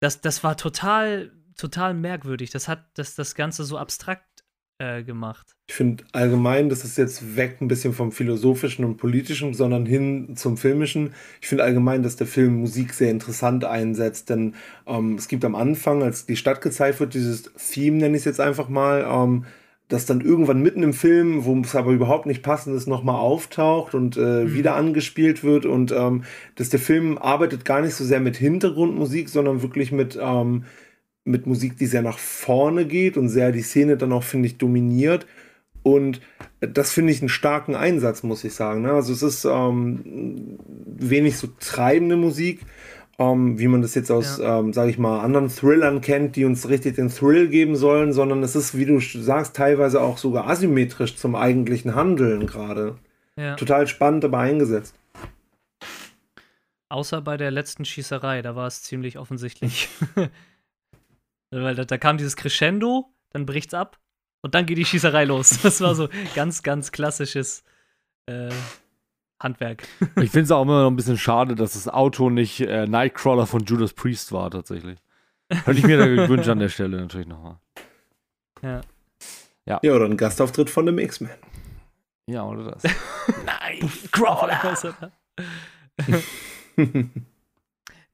[0.00, 2.50] Das, das war total, total merkwürdig.
[2.50, 4.35] Das hat das, das Ganze so abstrakt
[4.78, 5.56] äh, gemacht.
[5.68, 10.36] Ich finde allgemein, das ist jetzt weg ein bisschen vom philosophischen und politischen, sondern hin
[10.36, 11.14] zum filmischen.
[11.40, 14.54] Ich finde allgemein, dass der Film Musik sehr interessant einsetzt, denn
[14.86, 18.26] ähm, es gibt am Anfang, als die Stadt gezeigt wird, dieses Theme, nenne ich es
[18.26, 19.46] jetzt einfach mal, ähm,
[19.88, 23.94] das dann irgendwann mitten im Film, wo es aber überhaupt nicht passend ist, nochmal auftaucht
[23.94, 24.54] und äh, mhm.
[24.54, 26.24] wieder angespielt wird und ähm,
[26.56, 30.64] dass der Film arbeitet gar nicht so sehr mit Hintergrundmusik, sondern wirklich mit ähm,
[31.26, 34.58] mit Musik, die sehr nach vorne geht und sehr die Szene dann auch, finde ich,
[34.58, 35.26] dominiert.
[35.82, 36.20] Und
[36.60, 38.82] das finde ich einen starken Einsatz, muss ich sagen.
[38.82, 38.92] Ne?
[38.92, 42.60] Also es ist ähm, wenig so treibende Musik,
[43.18, 44.60] ähm, wie man das jetzt aus, ja.
[44.60, 48.42] ähm, sage ich mal, anderen Thrillern kennt, die uns richtig den Thrill geben sollen, sondern
[48.42, 52.96] es ist, wie du sagst, teilweise auch sogar asymmetrisch zum eigentlichen Handeln gerade.
[53.36, 53.56] Ja.
[53.56, 54.94] Total spannend, aber eingesetzt.
[56.88, 59.88] Außer bei der letzten Schießerei, da war es ziemlich offensichtlich.
[61.50, 63.98] Weil da, da kam dieses Crescendo, dann bricht's ab
[64.42, 65.58] und dann geht die Schießerei los.
[65.62, 67.64] Das war so ganz, ganz klassisches
[68.26, 68.50] äh,
[69.40, 69.86] Handwerk.
[70.16, 73.46] Ich finde es auch immer noch ein bisschen schade, dass das Auto nicht äh, Nightcrawler
[73.46, 74.98] von Judas Priest war, tatsächlich.
[75.48, 77.58] Hätte ich mir da gewünscht an der Stelle natürlich nochmal.
[78.62, 78.80] Ja.
[79.66, 79.80] Ja.
[79.82, 81.30] ja, oder ein Gastauftritt von dem X-Men.
[82.28, 82.82] Ja, oder das.
[83.44, 84.78] Nein, Crawler!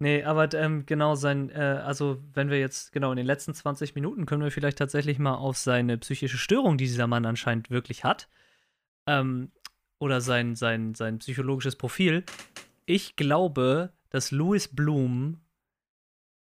[0.02, 3.94] Nee, aber ähm, genau sein, äh, also wenn wir jetzt, genau in den letzten 20
[3.94, 8.04] Minuten können wir vielleicht tatsächlich mal auf seine psychische Störung, die dieser Mann anscheinend wirklich
[8.04, 8.28] hat,
[9.06, 9.50] ähm,
[9.98, 12.24] oder sein, sein, sein psychologisches Profil.
[12.86, 15.40] Ich glaube, dass Louis Bloom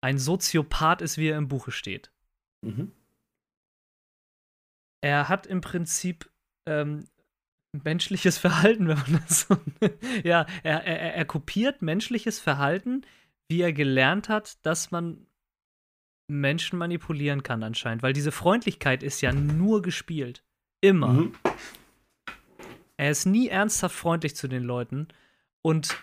[0.00, 2.10] ein Soziopath ist, wie er im Buche steht.
[2.62, 2.92] Mhm.
[5.00, 6.28] Er hat im Prinzip
[6.66, 7.06] ähm,
[7.72, 9.56] menschliches Verhalten, wenn man das so.
[10.24, 13.02] ja, er, er, er kopiert menschliches Verhalten,
[13.48, 15.26] wie er gelernt hat, dass man
[16.28, 18.02] Menschen manipulieren kann, anscheinend.
[18.02, 20.44] Weil diese Freundlichkeit ist ja nur gespielt.
[20.80, 21.08] Immer.
[21.08, 21.34] Mhm.
[22.96, 25.08] Er ist nie ernsthaft freundlich zu den Leuten
[25.62, 25.96] und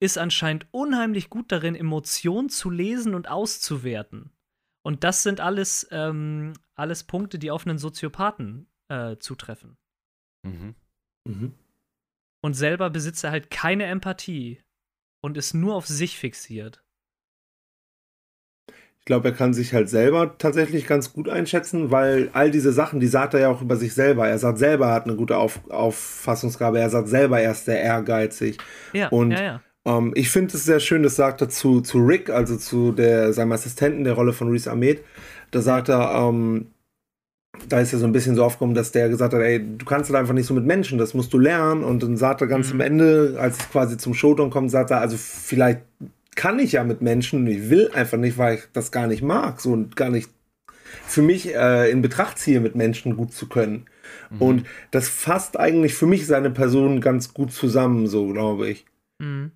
[0.00, 4.30] ist anscheinend unheimlich gut darin, Emotionen zu lesen und auszuwerten.
[4.82, 9.76] Und das sind alles, ähm, alles Punkte, die auf einen Soziopathen äh, zutreffen.
[10.44, 10.74] Mhm.
[11.26, 11.54] Mhm.
[12.40, 14.62] Und selber besitzt er halt keine Empathie
[15.20, 16.82] und ist nur auf sich fixiert.
[18.98, 23.00] Ich glaube, er kann sich halt selber tatsächlich ganz gut einschätzen, weil all diese Sachen,
[23.00, 24.28] die sagt er ja auch über sich selber.
[24.28, 26.78] Er sagt selber, er hat eine gute Auf Auffassungsgabe.
[26.78, 28.58] Er sagt selber, er ist sehr ehrgeizig.
[28.92, 29.62] Ja, und ja, ja.
[29.86, 33.32] Ähm, ich finde es sehr schön, das sagt er zu, zu Rick, also zu der,
[33.32, 35.02] seinem Assistenten der Rolle von Reese Ahmed.
[35.50, 36.66] Da sagt er, ähm,
[37.68, 40.10] da ist ja so ein bisschen so aufgekommen, dass der gesagt hat, ey, du kannst
[40.10, 41.84] halt einfach nicht so mit Menschen, das musst du lernen.
[41.84, 42.74] Und dann sagt er ganz mhm.
[42.74, 45.80] am Ende, als es quasi zum Showdown kommt, sagt er, also vielleicht
[46.34, 49.60] kann ich ja mit Menschen, ich will einfach nicht, weil ich das gar nicht mag,
[49.60, 50.30] so und gar nicht
[51.04, 53.86] für mich äh, in Betracht ziehe, mit Menschen gut zu können.
[54.30, 54.42] Mhm.
[54.42, 58.86] Und das fasst eigentlich für mich seine Person ganz gut zusammen, so glaube ich.
[59.18, 59.52] Mhm.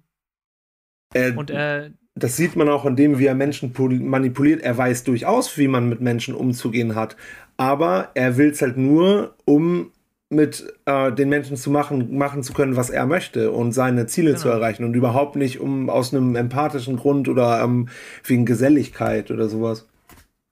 [1.15, 4.63] Äh, und äh, das sieht man auch an dem, wie er Menschen manipuliert.
[4.63, 7.17] Er weiß durchaus, wie man mit Menschen umzugehen hat
[7.57, 9.93] aber er will es halt nur, um
[10.33, 14.31] mit äh, den Menschen zu machen, machen zu können, was er möchte und seine Ziele
[14.31, 14.41] genau.
[14.41, 17.89] zu erreichen und überhaupt nicht um aus einem empathischen Grund oder ähm,
[18.25, 19.87] wegen Geselligkeit oder sowas.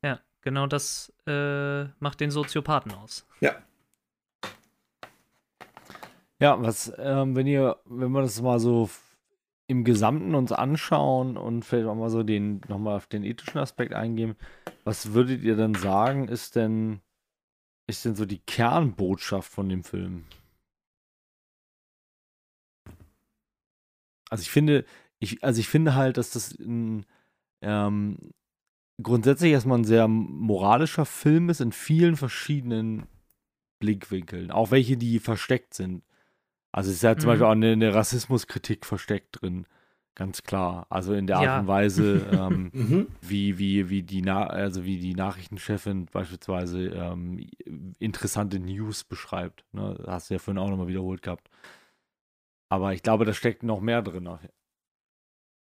[0.03, 3.27] Ja, genau das äh, macht den Soziopathen aus.
[3.41, 3.55] Ja.
[6.39, 8.89] Ja, was, ähm, wenn ihr, wenn wir das mal so
[9.71, 13.95] im Gesamten uns anschauen und vielleicht auch mal so den, nochmal auf den ethischen Aspekt
[13.95, 14.35] eingehen,
[14.83, 17.01] was würdet ihr denn sagen, ist denn,
[17.87, 20.25] ist denn so die Kernbotschaft von dem Film?
[24.29, 24.85] Also ich finde,
[25.21, 27.07] ich, also ich finde halt, dass das ein,
[27.63, 28.33] ähm,
[29.01, 33.07] grundsätzlich erstmal ein sehr moralischer Film ist in vielen verschiedenen
[33.79, 36.03] Blickwinkeln, auch welche, die versteckt sind.
[36.73, 37.33] Also es ist ja zum mhm.
[37.33, 39.67] Beispiel auch eine, eine, Rassismuskritik versteckt drin,
[40.15, 40.87] ganz klar.
[40.89, 41.61] Also in der Art ja.
[41.61, 43.07] und Weise, ähm, mhm.
[43.21, 47.51] wie, wie, wie, die Na also wie die Nachrichtenchefin beispielsweise ähm,
[47.99, 49.65] interessante News beschreibt.
[49.73, 49.95] Ne?
[49.99, 51.51] Das hast du ja vorhin auch nochmal wiederholt gehabt.
[52.69, 54.29] Aber ich glaube, da steckt noch mehr drin.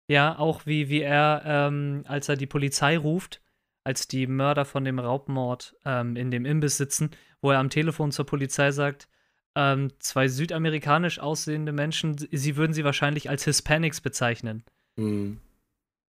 [0.09, 3.41] Ja, auch wie, wie er, ähm, als er die Polizei ruft,
[3.83, 8.11] als die Mörder von dem Raubmord ähm, in dem Imbiss sitzen, wo er am Telefon
[8.11, 9.09] zur Polizei sagt,
[9.55, 14.63] ähm, zwei südamerikanisch aussehende Menschen, sie würden sie wahrscheinlich als Hispanics bezeichnen.
[14.95, 15.39] Mhm.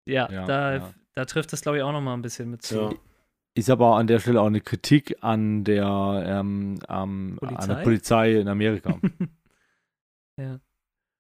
[0.07, 0.95] Ja, ja, da, ja.
[1.15, 2.75] da trifft das, glaube ich, auch noch mal ein bisschen mit zu.
[2.75, 2.93] Ja.
[3.57, 8.41] Ist aber an der Stelle auch eine Kritik an der, ähm, ähm, an der Polizei
[8.41, 8.99] in Amerika.
[10.41, 10.59] ja.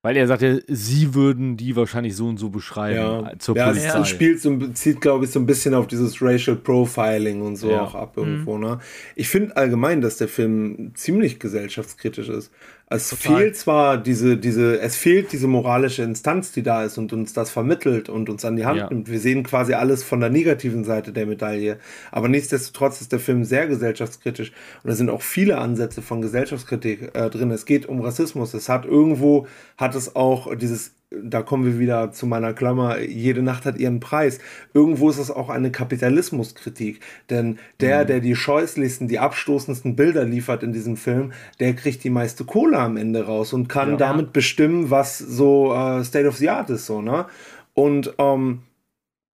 [0.05, 3.33] Weil er sagt ja, sie würden die wahrscheinlich so und so beschreiben ja.
[3.39, 3.89] zur ja, Polizei.
[3.89, 7.57] Ja, es spielt so, zieht, glaube ich, so ein bisschen auf dieses Racial Profiling und
[7.57, 7.81] so ja.
[7.81, 8.57] auch ab irgendwo.
[8.57, 8.65] Mhm.
[8.65, 8.79] Ne?
[9.17, 12.53] Ich finde allgemein, dass der Film ziemlich gesellschaftskritisch ist.
[12.87, 13.39] Es Total.
[13.39, 17.51] fehlt zwar diese, diese, es fehlt diese moralische Instanz, die da ist und uns das
[17.51, 18.89] vermittelt und uns an die Hand ja.
[18.89, 19.11] nimmt.
[19.11, 21.79] Wir sehen quasi alles von der negativen Seite der Medaille.
[22.13, 27.15] Aber nichtsdestotrotz ist der Film sehr gesellschaftskritisch und da sind auch viele Ansätze von Gesellschaftskritik
[27.15, 27.51] äh, drin.
[27.51, 28.53] Es geht um Rassismus.
[28.53, 29.47] Es hat irgendwo,
[29.79, 34.01] hat es auch dieses da kommen wir wieder zu meiner Klammer, jede Nacht hat ihren
[34.01, 34.39] Preis.
[34.73, 37.01] Irgendwo ist es auch eine Kapitalismuskritik.
[37.31, 38.07] Denn der, mhm.
[38.09, 42.79] der die scheußlichsten, die abstoßendsten Bilder liefert in diesem Film, der kriegt die meiste Kohle
[42.79, 43.97] am Ende raus und kann ja.
[43.97, 46.87] damit bestimmen, was so äh, State of the Art ist.
[46.87, 47.27] So, ne?
[47.75, 48.63] Und ähm,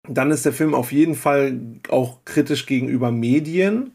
[0.08, 1.58] dann ist der Film auf jeden Fall
[1.88, 3.92] auch kritisch gegenüber Medien,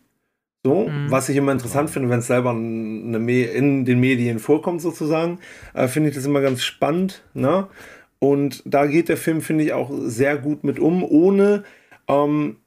[0.65, 1.11] so, mhm.
[1.11, 5.37] was ich immer interessant finde, wenn es selber in den Medien vorkommt, sozusagen,
[5.75, 7.21] äh, finde ich das immer ganz spannend.
[7.35, 7.67] Ne?
[8.17, 11.65] Und da geht der Film, finde ich, auch sehr gut mit um, ohne
[12.07, 12.57] ähm,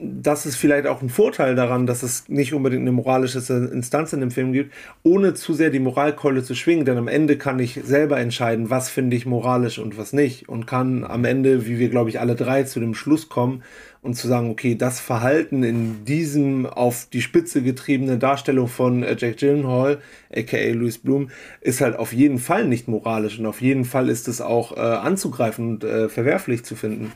[0.00, 3.38] das ist vielleicht auch ein Vorteil daran, dass es nicht unbedingt eine moralische
[3.72, 4.72] Instanz in dem Film gibt,
[5.02, 8.90] ohne zu sehr die Moralkeule zu schwingen, denn am Ende kann ich selber entscheiden, was
[8.90, 12.36] finde ich moralisch und was nicht und kann am Ende, wie wir glaube ich alle
[12.36, 13.64] drei zu dem Schluss kommen
[14.00, 19.16] und zu sagen, okay, das Verhalten in diesem auf die Spitze getriebene Darstellung von äh,
[19.18, 19.98] Jack Gyllenhaal,
[20.32, 21.30] aka Louis Bloom,
[21.60, 24.80] ist halt auf jeden Fall nicht moralisch und auf jeden Fall ist es auch äh,
[24.80, 27.12] anzugreifen und äh, verwerflich zu finden.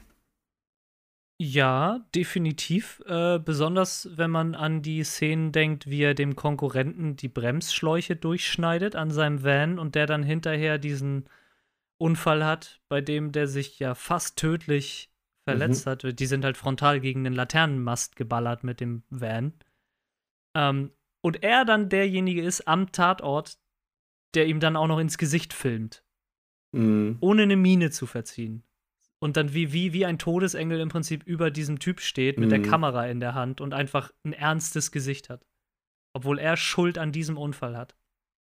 [1.44, 3.02] Ja, definitiv.
[3.04, 8.94] Äh, besonders wenn man an die Szenen denkt, wie er dem Konkurrenten die Bremsschläuche durchschneidet
[8.94, 11.28] an seinem Van und der dann hinterher diesen
[11.98, 15.10] Unfall hat, bei dem der sich ja fast tödlich
[15.42, 15.90] verletzt mhm.
[15.90, 16.20] hat.
[16.20, 19.52] Die sind halt frontal gegen den Laternenmast geballert mit dem Van.
[20.54, 23.58] Ähm, und er dann derjenige ist am Tatort,
[24.34, 26.04] der ihm dann auch noch ins Gesicht filmt.
[26.70, 27.16] Mhm.
[27.18, 28.62] Ohne eine Miene zu verziehen
[29.22, 32.50] und dann wie, wie, wie ein Todesengel im Prinzip über diesem Typ steht mit mhm.
[32.50, 35.46] der Kamera in der Hand und einfach ein ernstes Gesicht hat.
[36.12, 37.94] Obwohl er Schuld an diesem Unfall hat.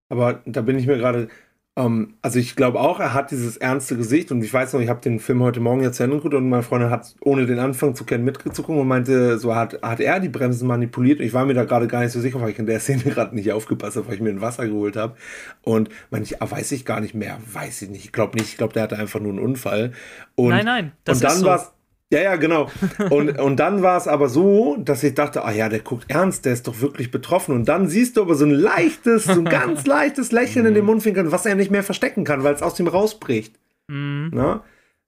[0.10, 1.30] Aber da bin ich mir gerade,
[1.78, 4.90] ähm, also ich glaube auch, er hat dieses ernste Gesicht und ich weiß noch, ich
[4.90, 7.60] habe den Film heute Morgen jetzt zu Ende geguckt und meine Freundin hat ohne den
[7.60, 11.22] Anfang zu kennen mitgezogen und meinte, so hat, hat er die Bremsen manipuliert.
[11.22, 13.34] Ich war mir da gerade gar nicht so sicher, weil ich in der Szene gerade
[13.36, 15.16] nicht aufgepasst habe, weil ich mir ein Wasser geholt habe.
[15.64, 15.90] Und
[16.22, 18.04] ich, ah, weiß ich gar nicht mehr, weiß ich nicht.
[18.04, 19.94] Ich glaube nicht, ich glaube, der hatte einfach nur einen Unfall.
[20.36, 21.72] Und, nein, nein, das und dann ist so.
[22.12, 22.70] Ja, ja, genau.
[23.10, 26.46] Und, und dann war es aber so, dass ich dachte, ah ja, der guckt ernst,
[26.46, 27.56] der ist doch wirklich betroffen.
[27.56, 30.86] Und dann siehst du aber so ein leichtes, so ein ganz leichtes Lächeln in den
[30.86, 33.56] Mundwinkeln, was er nicht mehr verstecken kann, weil es aus ihm rausbricht.
[33.88, 34.32] Mhm.
[34.34, 34.64] Na?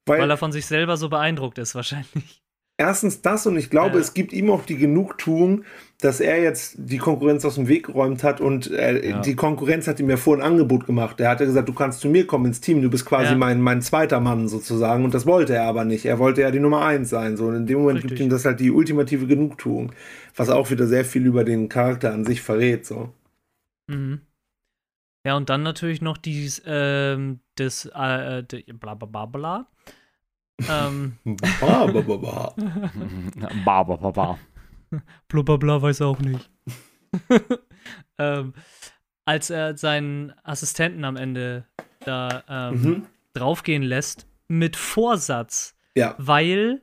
[0.05, 2.43] Weil, weil er von sich selber so beeindruckt ist, wahrscheinlich
[2.77, 4.01] erstens das und ich glaube, ja.
[4.01, 5.63] es gibt ihm auch die Genugtuung,
[6.03, 9.21] dass er jetzt die Konkurrenz aus dem Weg geräumt hat und äh, ja.
[9.21, 11.19] die Konkurrenz hat ihm ja vorhin ein Angebot gemacht.
[11.19, 13.37] Er hatte gesagt, du kannst zu mir kommen ins Team, du bist quasi ja.
[13.37, 16.05] mein, mein zweiter Mann sozusagen und das wollte er aber nicht.
[16.05, 17.37] Er wollte ja die Nummer eins sein.
[17.37, 17.45] So.
[17.47, 18.09] Und in dem Moment Richtig.
[18.11, 19.93] gibt ihm das halt die ultimative Genugtuung,
[20.35, 22.85] was auch wieder sehr viel über den Charakter an sich verrät.
[22.85, 23.13] So.
[23.87, 24.21] Mhm.
[25.25, 28.43] Ja, und dann natürlich noch dies, ähm, das, äh,
[28.73, 29.67] bla bla bla bla
[30.69, 31.17] ähm.
[31.61, 32.53] ba, ba, ba, ba.
[33.65, 34.39] ba, ba, ba, ba.
[35.27, 36.49] Blablabla weiß er auch nicht.
[38.17, 38.53] ähm,
[39.25, 41.65] als er seinen Assistenten am Ende
[42.01, 43.07] da ähm, mhm.
[43.33, 45.77] draufgehen lässt, mit Vorsatz.
[45.95, 46.15] Ja.
[46.17, 46.81] Weil,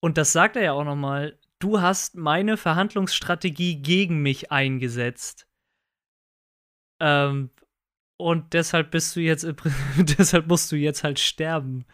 [0.00, 5.46] und das sagt er ja auch nochmal, du hast meine Verhandlungsstrategie gegen mich eingesetzt.
[7.00, 7.50] Ähm,
[8.16, 9.46] und deshalb bist du jetzt,
[9.96, 11.84] deshalb musst du jetzt halt sterben.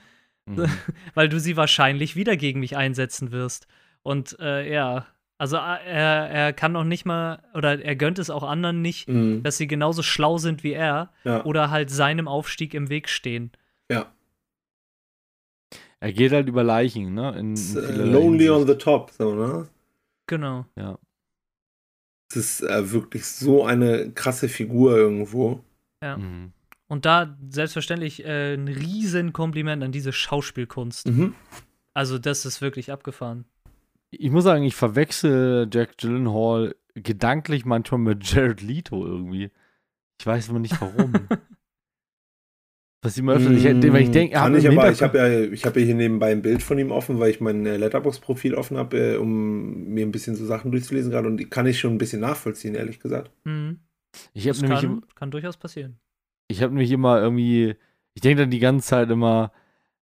[0.46, 0.68] Mhm.
[1.14, 3.66] Weil du sie wahrscheinlich wieder gegen mich einsetzen wirst.
[4.02, 5.06] Und äh, ja,
[5.39, 9.45] also er, er kann auch nicht mal, oder er gönnt es auch anderen nicht, mhm.
[9.45, 11.45] dass sie genauso schlau sind wie er ja.
[11.45, 13.53] oder halt seinem Aufstieg im Weg stehen.
[13.89, 14.12] Ja.
[16.01, 17.30] Er geht halt über Leichen, ne?
[17.39, 18.51] In, in uh, lonely Hinsicht.
[18.51, 19.68] on the top, so, ne?
[20.26, 20.66] Genau.
[20.76, 20.99] Ja.
[22.30, 25.64] Es ist äh, wirklich so eine krasse Figur irgendwo.
[26.03, 26.18] Ja.
[26.18, 26.53] Mhm.
[26.89, 31.09] Und da selbstverständlich äh, ein Riesenkompliment an diese Schauspielkunst.
[31.09, 31.34] Mhm.
[31.95, 33.45] Also, das ist wirklich abgefahren.
[34.11, 39.50] Ich muss sagen, ich verwechsel Jack Gyllenhaal gedanklich manchmal mit Jared Leto irgendwie.
[40.20, 41.12] Ich weiß aber nicht warum.
[43.02, 45.64] Was ich mal öfter, ich, weil ich denke, kann ich aber, ich habe ja, ich
[45.64, 48.76] habe ja hier nebenbei ein Bild von ihm offen, weil ich mein äh, Letterbox-Profil offen
[48.76, 51.98] habe, äh, um mir ein bisschen so Sachen durchzulesen gerade und kann ich schon ein
[51.98, 53.30] bisschen nachvollziehen, ehrlich gesagt.
[53.44, 53.78] Mhm.
[54.32, 56.00] Ich habe nämlich kann, kann durchaus passieren.
[56.48, 57.76] Ich habe nämlich immer irgendwie,
[58.14, 59.52] ich denke dann die ganze Zeit immer,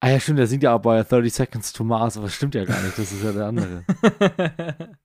[0.00, 2.54] ah ja, stimmt, der singt ja auch bei 30 Seconds to Mars, aber das stimmt
[2.54, 3.84] ja gar nicht, das ist ja der andere.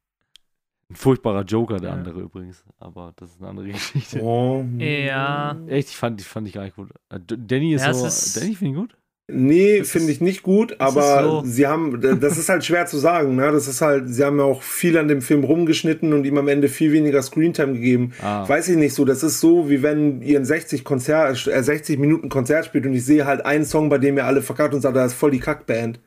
[0.87, 1.95] Ein furchtbarer Joker, der ja.
[1.95, 2.63] andere übrigens.
[2.77, 4.21] Aber das ist eine andere Geschichte.
[4.21, 4.63] Oh.
[4.77, 5.59] Ja.
[5.67, 6.91] Echt, ich fand, fand ich gar nicht gut.
[7.09, 8.05] Äh, Danny ist ja, so.
[8.05, 8.97] Ist Danny finde ich gut.
[9.27, 11.43] Nee, finde ich nicht gut, aber so.
[11.45, 13.51] sie haben, das ist halt schwer zu sagen, ne?
[13.51, 16.47] Das ist halt, sie haben ja auch viel an dem Film rumgeschnitten und ihm am
[16.47, 18.11] Ende viel weniger Screentime gegeben.
[18.21, 18.47] Ah.
[18.47, 21.97] Weiß ich nicht so, das ist so, wie wenn ihr ein 60 Konzert, äh, 60
[21.97, 24.81] Minuten Konzert spielt und ich sehe halt einen Song, bei dem ihr alle verkackt und
[24.81, 25.99] sagt, das ist voll die Kackband.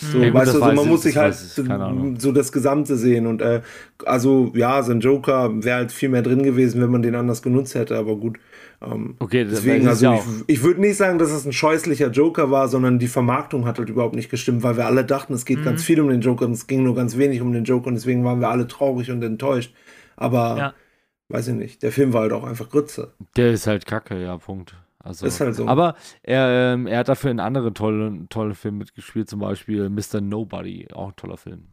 [0.00, 3.60] So, ja, weißt du, so, man muss sich halt so das Gesamte sehen und äh,
[4.06, 7.42] also ja, so ein Joker wäre halt viel mehr drin gewesen, wenn man den anders
[7.42, 8.38] genutzt hätte, aber gut.
[8.80, 12.68] Ähm, okay, deswegen, also ich, ich würde nicht sagen, dass es ein scheußlicher Joker war,
[12.68, 15.64] sondern die Vermarktung hat halt überhaupt nicht gestimmt, weil wir alle dachten, es geht mhm.
[15.64, 17.94] ganz viel um den Joker und es ging nur ganz wenig um den Joker und
[17.94, 19.74] deswegen waren wir alle traurig und enttäuscht.
[20.16, 20.74] Aber ja.
[21.28, 23.14] weiß ich nicht, der Film war halt auch einfach Grütze.
[23.36, 24.76] Der ist halt kacke, ja, Punkt.
[25.00, 25.66] Also, ist halt so.
[25.66, 30.20] Aber er, ähm, er hat dafür in anderen tollen, tollen Filmen mitgespielt, zum Beispiel Mr.
[30.20, 31.68] Nobody, auch ein toller Film.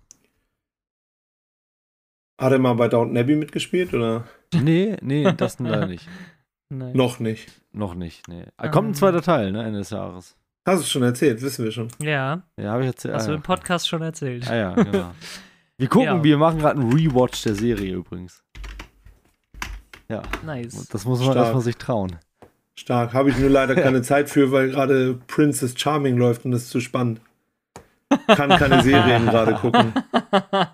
[2.40, 4.26] Hat er mal bei Downton Abbey mitgespielt, oder?
[4.54, 6.08] Nee, nee, das leider nicht.
[6.70, 6.94] Nein.
[6.94, 7.52] Noch nicht.
[7.72, 8.46] Noch nicht, nee.
[8.62, 8.72] Um.
[8.72, 8.94] Kommt ein ähm.
[8.96, 10.36] zweiter Teil, ne, Ende des Jahres.
[10.66, 11.90] Hast du schon erzählt, wissen wir schon.
[12.00, 12.42] Ja.
[12.58, 13.14] Ja, habe ich erzählt.
[13.14, 14.50] Hast ah, du im Podcast schon erzählt.
[14.50, 15.12] Ah ja, genau.
[15.78, 16.24] Wir gucken, ja.
[16.24, 18.42] wir machen gerade einen Rewatch der Serie übrigens.
[20.08, 20.22] Ja.
[20.46, 20.88] Nice.
[20.88, 22.16] Das muss man erstmal sich trauen.
[22.76, 23.14] Stark.
[23.14, 26.70] Habe ich nur leider keine Zeit für, weil gerade Princess Charming läuft und das ist
[26.70, 27.20] zu spannend.
[28.28, 29.94] Kann keine Serien gerade gucken.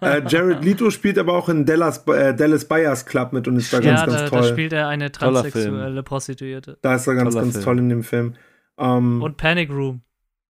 [0.01, 3.71] Äh, Jared Leto spielt aber auch in Dallas, äh, Dallas Buyers Club mit und ist
[3.71, 4.41] da ja, ganz, ganz da, toll.
[4.41, 6.77] Da spielt er eine transsexuelle Prostituierte.
[6.81, 7.65] Da ist er ganz, Toller ganz Film.
[7.65, 8.33] toll in dem Film.
[8.77, 10.01] Ähm, und Panic Room.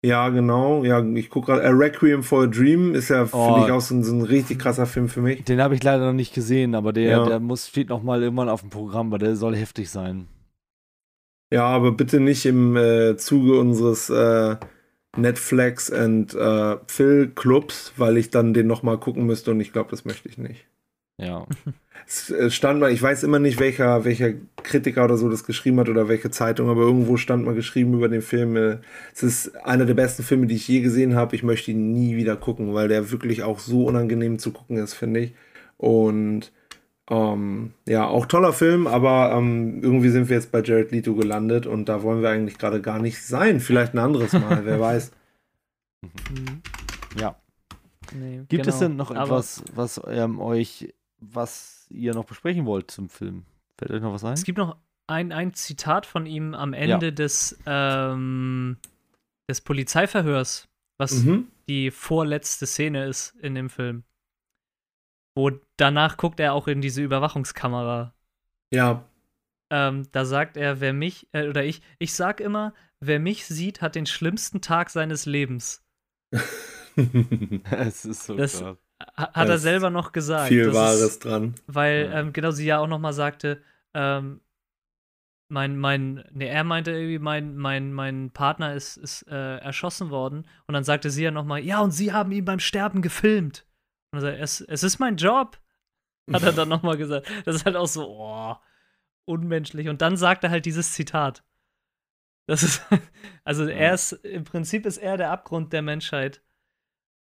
[0.04, 0.84] Ja, genau.
[0.84, 1.68] Ja, ich gucke gerade.
[1.68, 3.54] Uh, Requiem for a Dream ist ja, oh.
[3.54, 5.44] finde ich, auch so ein, so ein, richtig krasser Film für mich.
[5.44, 7.26] Den habe ich leider noch nicht gesehen, aber der, ja.
[7.26, 10.28] der muss, steht noch mal irgendwann auf dem Programm, weil der soll heftig sein.
[11.54, 14.56] Ja, aber bitte nicht im äh, Zuge unseres äh,
[15.18, 19.74] Netflix und äh, Phil Clubs, weil ich dann den noch mal gucken müsste und ich
[19.74, 20.66] glaube, das möchte ich nicht.
[21.18, 21.46] Ja.
[22.08, 24.34] Es stand mal, ich weiß immer nicht, welcher, welcher
[24.64, 28.10] Kritiker oder so das geschrieben hat oder welche Zeitung, aber irgendwo stand mal geschrieben über
[28.10, 28.58] den Film.
[28.58, 28.80] Äh,
[29.14, 31.36] es ist einer der besten Filme, die ich je gesehen habe.
[31.36, 34.96] Ich möchte ihn nie wieder gucken, weil der wirklich auch so unangenehm zu gucken ist,
[34.96, 35.34] finde ich.
[35.78, 36.52] Und
[37.12, 41.68] ähm, ja, auch toller Film, aber ähm, irgendwie sind wir jetzt bei Jared Leto gelandet
[41.68, 43.60] und da wollen wir eigentlich gerade gar nicht sein.
[43.60, 45.12] Vielleicht ein anderes Mal, wer weiß.
[46.02, 46.62] Mhm.
[47.20, 47.36] Ja.
[48.14, 48.70] Nee, Gibt genau.
[48.70, 53.44] es denn noch etwas, was ähm, euch, was ihr noch besprechen wollt zum Film?
[53.78, 54.34] Fällt euch noch was ein?
[54.34, 57.12] Es gibt noch ein, ein Zitat von ihm am Ende ja.
[57.12, 58.78] des, ähm,
[59.50, 61.48] des Polizeiverhörs, was mhm.
[61.68, 64.04] die vorletzte Szene ist in dem Film.
[65.36, 68.14] Wo danach guckt er auch in diese Überwachungskamera.
[68.72, 69.06] Ja.
[69.70, 73.82] Ähm, da sagt er, wer mich, äh, oder ich, ich sag immer, wer mich sieht,
[73.82, 75.86] hat den schlimmsten Tag seines Lebens.
[77.72, 78.78] es ist so das krass.
[79.16, 80.50] Hat er selber noch gesagt.
[80.50, 81.56] Viel Wahres ist, dran.
[81.68, 82.20] Weil, ja.
[82.20, 83.62] ähm, genau, sie ja auch noch mal sagte,
[83.94, 84.42] ähm,
[85.50, 90.48] mein, mein, ne, er meinte irgendwie, mein, mein, mein Partner ist, ist äh, erschossen worden.
[90.68, 93.66] Und dann sagte sie ja noch mal, ja, und sie haben ihn beim Sterben gefilmt.
[94.12, 95.60] Und er sagt, es, es ist mein Job,
[96.32, 97.28] hat er dann nochmal gesagt.
[97.46, 98.56] Das ist halt auch so, oh,
[99.26, 99.90] unmenschlich.
[99.90, 101.44] Und dann sagt er halt dieses Zitat.
[102.48, 102.82] Das ist,
[103.44, 106.42] also er ist, im Prinzip ist er der Abgrund der Menschheit.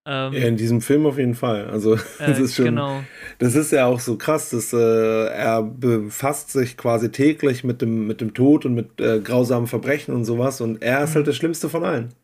[0.06, 1.68] Ähm, ja, in diesem Film auf jeden Fall.
[1.68, 3.02] Also, das äh, ist schon, genau.
[3.38, 8.06] das ist ja auch so krass, dass äh, er befasst sich quasi täglich mit dem,
[8.06, 11.14] mit dem Tod und mit äh, grausamen Verbrechen und sowas und er ist halt mhm.
[11.16, 12.14] halt das Schlimmste von allen.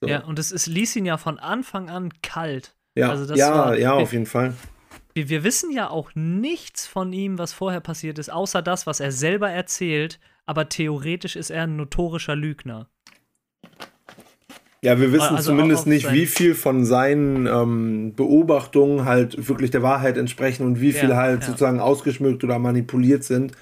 [0.00, 0.08] So.
[0.08, 2.75] Ja, und es, es ließ ihn ja von Anfang an kalt.
[2.96, 4.54] Ja, also ja, war, ja, auf jeden Fall.
[5.14, 9.00] Wir, wir wissen ja auch nichts von ihm, was vorher passiert ist, außer das, was
[9.00, 12.88] er selber erzählt, aber theoretisch ist er ein notorischer Lügner.
[14.82, 19.82] Ja, wir wissen also zumindest nicht, wie viel von seinen ähm, Beobachtungen halt wirklich der
[19.82, 21.46] Wahrheit entsprechen und wie viel ja, halt ja.
[21.48, 23.52] sozusagen ausgeschmückt oder manipuliert sind.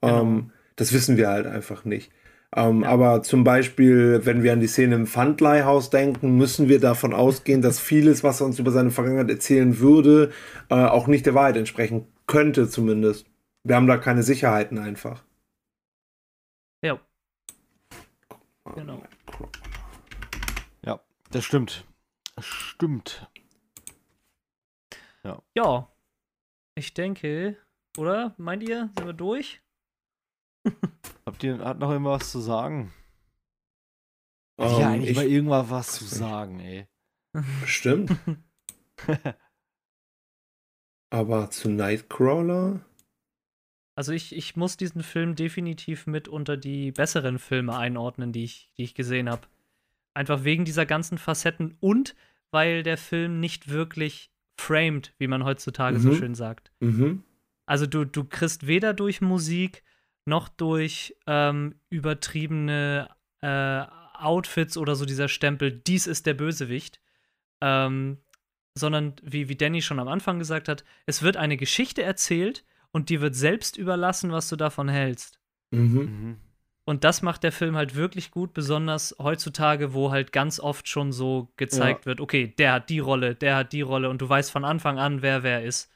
[0.00, 0.22] Genau.
[0.22, 2.10] Ähm, das wissen wir halt einfach nicht.
[2.56, 2.88] Ähm, ja.
[2.88, 7.62] Aber zum Beispiel, wenn wir an die Szene im Pfandleihhaus denken, müssen wir davon ausgehen,
[7.62, 10.32] dass vieles, was er uns über seine Vergangenheit erzählen würde,
[10.68, 13.26] äh, auch nicht der Wahrheit entsprechen könnte, zumindest.
[13.64, 15.24] Wir haben da keine Sicherheiten einfach.
[16.82, 17.00] Ja.
[18.74, 19.02] Genau.
[20.84, 21.00] Ja,
[21.30, 21.84] das stimmt.
[22.36, 23.28] Das stimmt.
[25.24, 25.42] Ja.
[25.54, 25.90] Ja.
[26.76, 27.56] Ich denke,
[27.96, 28.34] oder?
[28.36, 29.60] Meint ihr, sind wir durch?
[31.34, 32.92] Habt ihr hat noch immer was zu sagen?
[34.56, 36.86] Um, ja, eigentlich ich, mal irgendwas was zu sagen, ey.
[37.66, 38.12] Stimmt.
[41.10, 42.84] Aber zu Nightcrawler?
[43.96, 48.70] Also ich, ich muss diesen Film definitiv mit unter die besseren Filme einordnen, die ich,
[48.78, 49.48] die ich gesehen habe.
[50.14, 52.14] Einfach wegen dieser ganzen Facetten und
[52.52, 56.02] weil der Film nicht wirklich framed, wie man heutzutage mhm.
[56.02, 56.70] so schön sagt.
[56.78, 57.24] Mhm.
[57.66, 59.82] Also du, du kriegst weder durch Musik
[60.26, 63.08] noch durch ähm, übertriebene
[63.40, 63.82] äh,
[64.16, 67.00] Outfits oder so dieser Stempel, dies ist der Bösewicht,
[67.60, 68.18] ähm,
[68.76, 73.08] sondern wie, wie Danny schon am Anfang gesagt hat, es wird eine Geschichte erzählt und
[73.08, 75.38] die wird selbst überlassen, was du davon hältst.
[75.70, 75.98] Mhm.
[75.98, 76.36] mhm.
[76.86, 81.12] Und das macht der Film halt wirklich gut, besonders heutzutage, wo halt ganz oft schon
[81.12, 82.06] so gezeigt ja.
[82.06, 84.98] wird, okay, der hat die Rolle, der hat die Rolle und du weißt von Anfang
[84.98, 85.90] an, wer wer ist.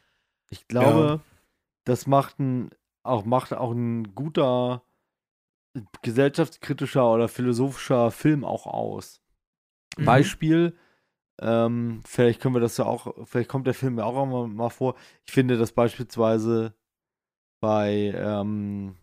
[0.49, 1.21] Ich glaube, ja.
[1.85, 2.71] das macht ein
[3.09, 4.83] auch macht auch ein guter
[6.03, 9.21] gesellschaftskritischer oder philosophischer Film auch aus.
[9.97, 10.05] Mhm.
[10.05, 10.77] Beispiel,
[11.41, 14.71] ähm, vielleicht können wir das ja auch, vielleicht kommt der Film ja auch mal, mal
[14.71, 14.97] vor.
[15.27, 16.75] Ich finde, dass beispielsweise
[17.61, 18.97] bei ähm,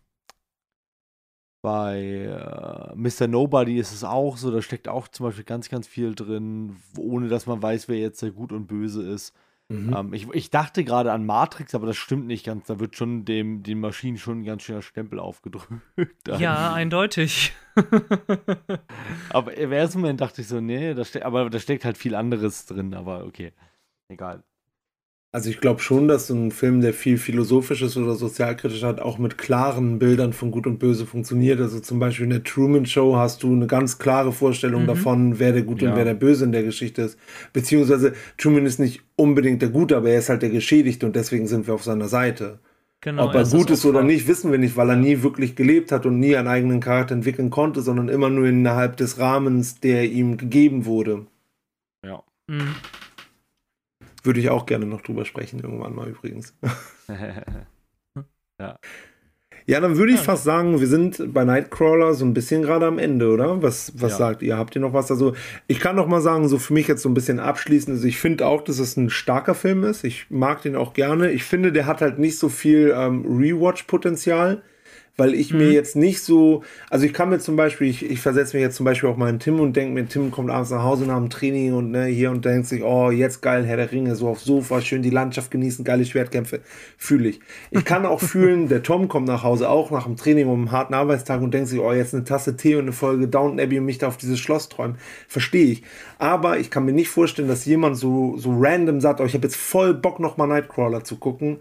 [1.66, 3.26] bei äh, Mr.
[3.26, 7.26] Nobody ist es auch so, da steckt auch zum Beispiel ganz, ganz viel drin, ohne
[7.26, 9.34] dass man weiß, wer jetzt der gut und böse ist.
[9.68, 9.94] Mhm.
[9.96, 12.66] Ähm, ich, ich, dachte gerade an Matrix, aber das stimmt nicht ganz.
[12.66, 15.82] Da wird schon dem, den Maschinen schon ein ganz schöner Stempel aufgedrückt.
[16.38, 17.52] ja, eindeutig.
[19.30, 22.66] aber im ersten Moment dachte ich so, nee, da aber da steckt halt viel anderes
[22.66, 23.52] drin, aber okay.
[24.08, 24.44] Egal.
[25.32, 29.18] Also ich glaube schon, dass so ein Film, der viel philosophisches oder sozialkritisch hat, auch
[29.18, 31.60] mit klaren Bildern von Gut und Böse funktioniert.
[31.60, 34.86] Also zum Beispiel in der Truman Show hast du eine ganz klare Vorstellung mhm.
[34.86, 35.90] davon, wer der Gute ja.
[35.90, 37.18] und wer der Böse in der Geschichte ist.
[37.52, 41.46] Beziehungsweise Truman ist nicht unbedingt der Gute, aber er ist halt der Geschädigte und deswegen
[41.46, 42.60] sind wir auf seiner Seite.
[43.02, 45.92] Genau, Ob er gut ist oder nicht, wissen wir nicht, weil er nie wirklich gelebt
[45.92, 50.10] hat und nie einen eigenen Charakter entwickeln konnte, sondern immer nur innerhalb des Rahmens, der
[50.10, 51.26] ihm gegeben wurde.
[52.04, 52.22] Ja.
[52.48, 52.74] Mhm.
[54.26, 56.54] Würde ich auch gerne noch drüber sprechen, irgendwann mal übrigens.
[58.60, 58.78] ja.
[59.68, 63.00] Ja, dann würde ich fast sagen, wir sind bei Nightcrawler so ein bisschen gerade am
[63.00, 63.62] Ende, oder?
[63.62, 64.18] Was, was ja.
[64.18, 64.56] sagt ihr?
[64.56, 65.10] Habt ihr noch was?
[65.10, 65.34] Also,
[65.66, 68.18] ich kann noch mal sagen, so für mich jetzt so ein bisschen abschließend, also ich
[68.18, 70.04] finde auch, dass es ein starker Film ist.
[70.04, 71.32] Ich mag den auch gerne.
[71.32, 74.62] Ich finde, der hat halt nicht so viel ähm, Rewatch-Potenzial
[75.16, 75.58] weil ich mhm.
[75.58, 78.76] mir jetzt nicht so, also ich kann mir zum Beispiel, ich, ich versetze mich jetzt
[78.76, 81.16] zum Beispiel auch mal in Tim und denke mir, Tim kommt abends nach Hause nach
[81.16, 84.28] dem Training und ne, hier und denkt sich, oh, jetzt geil, Herr der Ringe, so
[84.28, 86.60] aufs Sofa, schön die Landschaft genießen, geile Schwertkämpfe,
[86.98, 87.40] fühle ich.
[87.70, 90.72] Ich kann auch fühlen, der Tom kommt nach Hause auch nach dem Training um einen
[90.72, 93.78] harten Arbeitstag und denkt sich, oh, jetzt eine Tasse Tee und eine Folge Downton Abbey
[93.78, 94.96] und mich da auf dieses Schloss träumen.
[95.28, 95.82] Verstehe ich.
[96.18, 99.46] Aber ich kann mir nicht vorstellen, dass jemand so, so random sagt, oh, ich habe
[99.46, 101.58] jetzt voll Bock, nochmal Nightcrawler zu gucken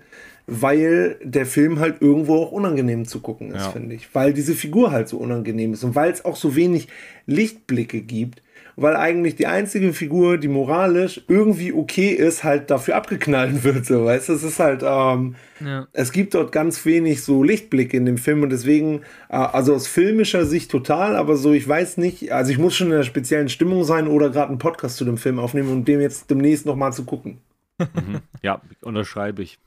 [0.47, 3.71] weil der Film halt irgendwo auch unangenehm zu gucken ist, ja.
[3.71, 4.13] finde ich.
[4.13, 6.87] Weil diese Figur halt so unangenehm ist und weil es auch so wenig
[7.25, 8.41] Lichtblicke gibt,
[8.77, 14.05] weil eigentlich die einzige Figur, die moralisch irgendwie okay ist, halt dafür abgeknallt wird, so,
[14.05, 15.87] weißt du, es ist halt, ähm, ja.
[15.93, 19.87] es gibt dort ganz wenig so Lichtblicke in dem Film und deswegen, äh, also aus
[19.87, 23.49] filmischer Sicht total, aber so, ich weiß nicht, also ich muss schon in einer speziellen
[23.49, 26.93] Stimmung sein oder gerade einen Podcast zu dem Film aufnehmen, um dem jetzt demnächst nochmal
[26.93, 27.39] zu gucken.
[27.77, 28.21] Mhm.
[28.41, 29.59] Ja, unterschreibe ich.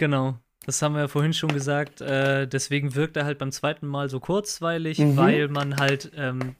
[0.00, 0.38] Genau.
[0.64, 2.00] Das haben wir ja vorhin schon gesagt.
[2.00, 5.16] Äh, deswegen wirkt er halt beim zweiten Mal so kurzweilig, mhm.
[5.18, 6.56] weil man halt, ähm,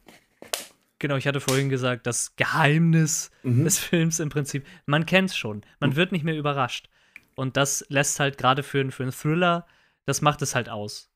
[0.99, 3.65] genau, ich hatte vorhin gesagt, das Geheimnis mhm.
[3.65, 5.63] des Films im Prinzip, man kennt es schon.
[5.81, 5.97] Man mhm.
[5.97, 6.91] wird nicht mehr überrascht.
[7.35, 9.67] Und das lässt halt gerade für, für einen Thriller,
[10.05, 11.11] das macht es halt aus.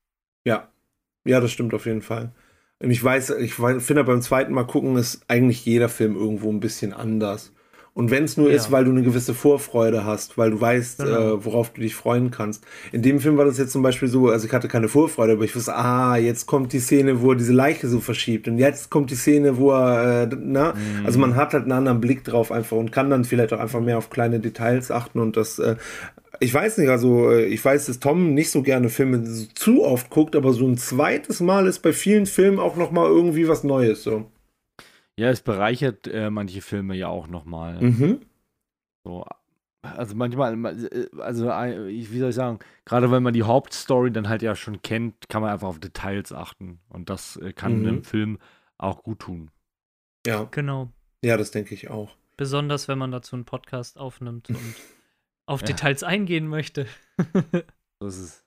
[0.45, 0.69] Ja.
[1.25, 2.31] Ja, das stimmt auf jeden Fall.
[2.79, 6.59] Und ich weiß, ich finde beim zweiten Mal gucken ist eigentlich jeder Film irgendwo ein
[6.59, 7.53] bisschen anders.
[7.97, 8.57] Und wenn es nur ja.
[8.57, 11.35] ist, weil du eine gewisse Vorfreude hast, weil du weißt, genau.
[11.35, 12.65] äh, worauf du dich freuen kannst.
[12.91, 15.45] In dem Film war das jetzt zum Beispiel so, also ich hatte keine Vorfreude, aber
[15.45, 18.89] ich wusste, ah, jetzt kommt die Szene, wo er diese Leiche so verschiebt und jetzt
[18.89, 21.05] kommt die Szene, wo er, äh, na, mhm.
[21.05, 23.79] also man hat halt einen anderen Blick drauf einfach und kann dann vielleicht auch einfach
[23.79, 25.77] mehr auf kleine Details achten und das, äh,
[26.41, 29.23] ich weiß nicht, also äh, ich weiß, dass Tom nicht so gerne Filme
[29.53, 33.47] zu oft guckt, aber so ein zweites Mal ist bei vielen Filmen auch nochmal irgendwie
[33.47, 34.25] was Neues so.
[35.17, 37.81] Ja, es bereichert äh, manche Filme ja auch nochmal.
[37.81, 38.21] Mhm.
[39.03, 39.25] So,
[39.81, 44.41] also manchmal, äh, also wie soll ich sagen, gerade wenn man die Hauptstory dann halt
[44.41, 46.79] ja schon kennt, kann man einfach auf Details achten.
[46.89, 47.87] Und das äh, kann mhm.
[47.87, 48.39] einem Film
[48.77, 49.51] auch gut tun.
[50.27, 50.45] Ja.
[50.51, 50.91] Genau.
[51.23, 52.15] Ja, das denke ich auch.
[52.35, 54.75] Besonders wenn man dazu einen Podcast aufnimmt und
[55.45, 55.67] auf ja.
[55.67, 56.87] Details eingehen möchte.
[57.99, 58.45] das ist.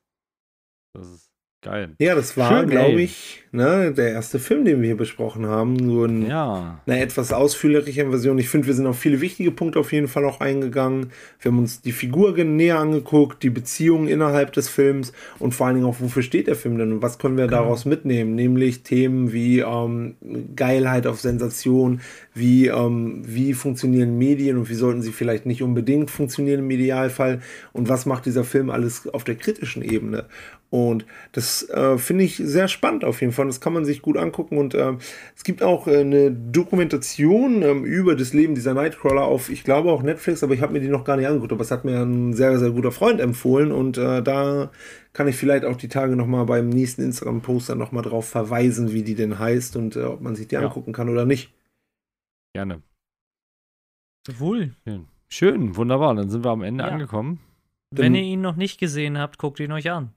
[0.92, 1.90] Das ist Geil.
[1.98, 5.74] Ja, das war, glaube ich, ne, der erste Film, den wir hier besprochen haben.
[5.74, 6.80] Nur in ja.
[6.86, 8.38] einer etwas ausführlicheren Version.
[8.38, 11.10] Ich finde, wir sind auf viele wichtige Punkte auf jeden Fall auch eingegangen.
[11.40, 15.74] Wir haben uns die Figur näher angeguckt, die Beziehungen innerhalb des Films und vor allen
[15.74, 17.62] Dingen auch, wofür steht der Film denn und was können wir genau.
[17.62, 18.36] daraus mitnehmen?
[18.36, 20.14] Nämlich Themen wie ähm,
[20.54, 22.02] Geilheit auf Sensation,
[22.34, 27.40] wie, ähm, wie funktionieren Medien und wie sollten sie vielleicht nicht unbedingt funktionieren im Idealfall
[27.72, 30.26] und was macht dieser Film alles auf der kritischen Ebene.
[30.70, 33.46] Und das äh, finde ich sehr spannend auf jeden Fall.
[33.46, 34.58] Das kann man sich gut angucken.
[34.58, 34.94] Und äh,
[35.34, 39.90] es gibt auch äh, eine Dokumentation ähm, über das Leben dieser Nightcrawler auf, ich glaube
[39.90, 41.52] auch Netflix, aber ich habe mir die noch gar nicht angeguckt.
[41.52, 43.72] Aber es hat mir ein sehr, sehr guter Freund empfohlen.
[43.72, 44.70] Und äh, da
[45.14, 49.14] kann ich vielleicht auch die Tage nochmal beim nächsten Instagram-Poster nochmal drauf verweisen, wie die
[49.14, 50.60] denn heißt und äh, ob man sich die ja.
[50.60, 51.50] angucken kann oder nicht.
[52.54, 52.82] Gerne.
[54.36, 54.74] Wohl.
[54.84, 55.06] Schön.
[55.28, 56.14] Schön, wunderbar.
[56.14, 56.90] Dann sind wir am Ende ja.
[56.90, 57.40] angekommen.
[57.90, 60.12] Wenn ihr ihn noch nicht gesehen habt, guckt ihn euch an.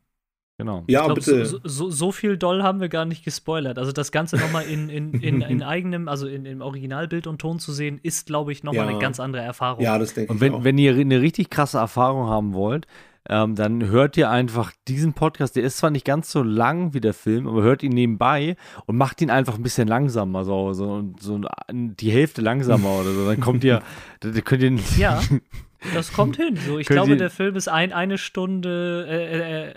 [0.62, 0.84] Genau.
[0.86, 1.44] Ja, glaub, bitte.
[1.44, 3.80] So, so, so, viel doll haben wir gar nicht gespoilert.
[3.80, 7.58] Also das Ganze nochmal in, in, in, in eigenem, also in, im Originalbild und Ton
[7.58, 8.92] zu sehen, ist, glaube ich, nochmal ja.
[8.92, 9.84] eine ganz andere Erfahrung.
[9.84, 10.30] Ja, das denke ich.
[10.30, 10.64] Und wenn, auch.
[10.64, 12.86] wenn ihr eine richtig krasse Erfahrung haben wollt,
[13.28, 15.56] ähm, dann hört ihr einfach diesen Podcast.
[15.56, 18.56] Der ist zwar nicht ganz so lang wie der Film, aber hört ihn nebenbei
[18.86, 21.42] und macht ihn einfach ein bisschen langsamer, so, so, so
[21.72, 23.26] die Hälfte langsamer oder so.
[23.26, 23.82] Dann kommt ihr,
[24.20, 24.78] dann könnt ihr.
[24.96, 25.22] Ja,
[25.96, 26.56] das kommt hin.
[26.56, 29.08] So, ich glaube, der Film ist ein, eine Stunde.
[29.10, 29.74] Äh, äh, äh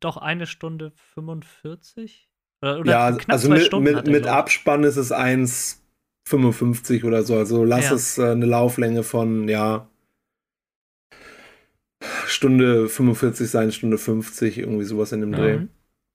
[0.00, 2.28] doch eine Stunde 45?
[2.62, 7.22] Oder, oder ja, knapp also zwei mit, Stunden mit, mit Abspann ist es 1,55 oder
[7.22, 7.36] so.
[7.36, 7.94] Also lass ja.
[7.94, 9.88] es äh, eine Lauflänge von, ja,
[12.26, 15.60] Stunde 45 sein, Stunde 50, irgendwie sowas in dem Dreh.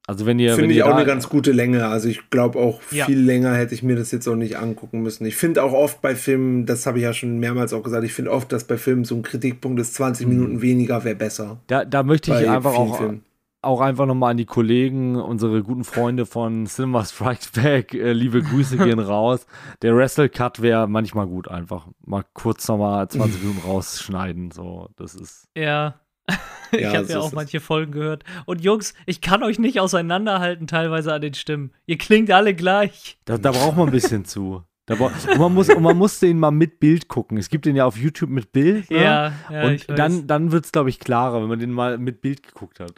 [0.08, 0.56] Also wenn ihr.
[0.56, 1.88] Finde ich auch eine ganz gute Länge.
[1.88, 3.06] Also ich glaube auch ja.
[3.06, 5.26] viel länger hätte ich mir das jetzt auch nicht angucken müssen.
[5.26, 8.14] Ich finde auch oft bei Filmen, das habe ich ja schon mehrmals auch gesagt, ich
[8.14, 10.34] finde oft, dass bei Filmen so ein Kritikpunkt ist, 20 mhm.
[10.34, 11.60] Minuten weniger wäre besser.
[11.68, 13.14] Da, da möchte ich einfach auch,
[13.62, 18.42] auch einfach nochmal an die Kollegen, unsere guten Freunde von Cinema Strikes Back, äh, liebe
[18.42, 19.46] Grüße gehen raus.
[19.82, 24.52] Der Wrestle Cut wäre manchmal gut, einfach mal kurz nochmal 20 Minuten rausschneiden.
[24.52, 25.48] So, das ist.
[25.56, 26.00] Ja,
[26.72, 28.24] ich ja, habe ja auch manche Folgen gehört.
[28.46, 31.72] Und Jungs, ich kann euch nicht auseinanderhalten, teilweise an den Stimmen.
[31.86, 33.20] Ihr klingt alle gleich.
[33.26, 34.64] Da, da braucht man ein bisschen zu.
[34.90, 37.38] und, man muss, und man muss den mal mit Bild gucken.
[37.38, 38.90] Es gibt den ja auf YouTube mit Bild.
[38.90, 39.04] Ne?
[39.04, 39.68] Ja, ja.
[39.68, 42.80] Und dann, dann wird es, glaube ich, klarer, wenn man den mal mit Bild geguckt
[42.80, 42.94] hat.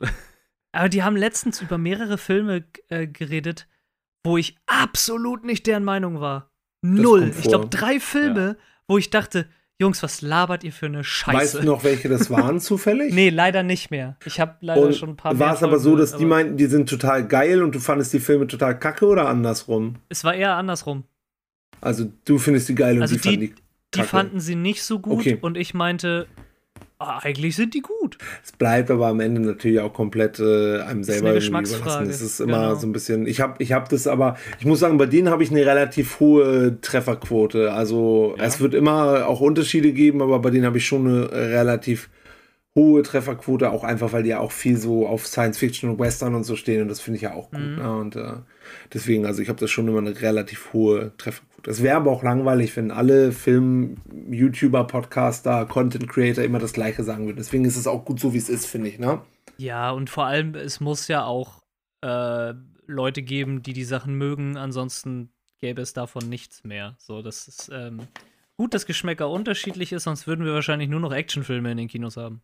[0.74, 3.68] Aber die haben letztens über mehrere Filme äh, geredet,
[4.24, 6.50] wo ich absolut nicht deren Meinung war.
[6.82, 7.32] Null.
[7.38, 8.66] Ich glaube, drei Filme, ja.
[8.88, 9.48] wo ich dachte,
[9.80, 11.38] Jungs, was labert ihr für eine Scheiße?
[11.38, 13.14] Weißt du noch, welche das waren zufällig?
[13.14, 14.18] nee, leider nicht mehr.
[14.26, 16.66] Ich habe leider und schon ein paar War es aber so, dass die meinten, die
[16.66, 19.96] sind total geil und du fandest die Filme total kacke oder andersrum?
[20.10, 21.04] Es war eher andersrum.
[21.82, 23.62] Also du findest die geil und also die, die fanden die kacke.
[23.92, 25.38] Die fanden sie nicht so gut okay.
[25.42, 26.28] und ich meinte,
[27.08, 28.18] eigentlich sind die gut.
[28.44, 32.10] Es bleibt aber am Ende natürlich auch komplett äh, einem selber ist irgendwie überlassen.
[32.10, 32.76] Es ist immer genau.
[32.76, 33.28] so ein bisschen.
[33.28, 36.20] Ich habe ich hab das aber, ich muss sagen, bei denen habe ich eine relativ
[36.20, 37.72] hohe Trefferquote.
[37.72, 38.44] Also ja.
[38.44, 42.10] es wird immer auch Unterschiede geben, aber bei denen habe ich schon eine relativ
[42.76, 46.34] hohe Trefferquote, auch einfach, weil die ja auch viel so auf Science Fiction und Western
[46.34, 47.60] und so stehen und das finde ich ja auch gut.
[47.60, 47.76] Mhm.
[47.76, 47.98] Ne?
[47.98, 48.34] Und äh,
[48.94, 51.54] deswegen, also ich habe das schon immer eine relativ hohe Trefferquote.
[51.64, 53.98] Das wäre aber auch langweilig, wenn alle Film,
[54.30, 57.38] YouTuber, Podcaster, Content Creator immer das Gleiche sagen würden.
[57.38, 59.22] Deswegen ist es auch gut so, wie es ist, finde ich, ne?
[59.58, 61.64] Ja, und vor allem, es muss ja auch
[62.02, 62.54] äh,
[62.86, 64.58] Leute geben, die die Sachen mögen.
[64.58, 66.96] Ansonsten gäbe es davon nichts mehr.
[67.00, 68.02] So, das ist ähm,
[68.58, 72.18] gut, dass Geschmäcker unterschiedlich ist, sonst würden wir wahrscheinlich nur noch Actionfilme in den Kinos
[72.18, 72.42] haben.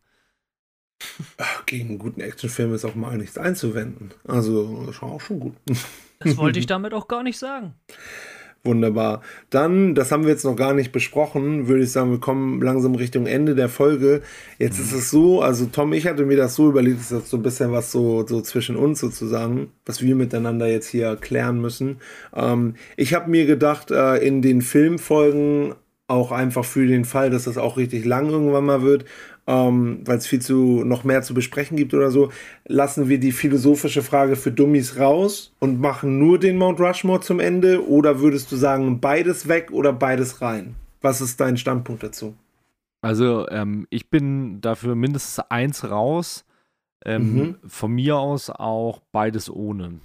[1.66, 4.12] Gegen einen guten Actionfilm ist auch mal nichts einzuwenden.
[4.26, 5.54] Also, das war auch schon gut.
[6.18, 7.74] Das wollte ich damit auch gar nicht sagen.
[8.62, 9.22] Wunderbar.
[9.48, 12.94] Dann, das haben wir jetzt noch gar nicht besprochen, würde ich sagen, wir kommen langsam
[12.94, 14.20] Richtung Ende der Folge.
[14.58, 14.84] Jetzt mhm.
[14.84, 17.42] ist es so, also Tom, ich hatte mir das so überlegt, das ist so ein
[17.42, 22.00] bisschen was so, so zwischen uns sozusagen, was wir miteinander jetzt hier klären müssen.
[22.34, 25.74] Ähm, ich habe mir gedacht, äh, in den Filmfolgen
[26.10, 29.06] auch einfach für den Fall, dass das auch richtig lang irgendwann mal wird,
[29.46, 32.30] ähm, weil es viel zu noch mehr zu besprechen gibt oder so,
[32.66, 37.40] lassen wir die philosophische Frage für Dummies raus und machen nur den Mount Rushmore zum
[37.40, 40.74] Ende oder würdest du sagen, beides weg oder beides rein?
[41.00, 42.34] Was ist dein Standpunkt dazu?
[43.02, 46.44] Also, ähm, ich bin dafür mindestens eins raus.
[47.04, 47.56] Ähm, mhm.
[47.66, 50.00] Von mir aus auch beides ohne.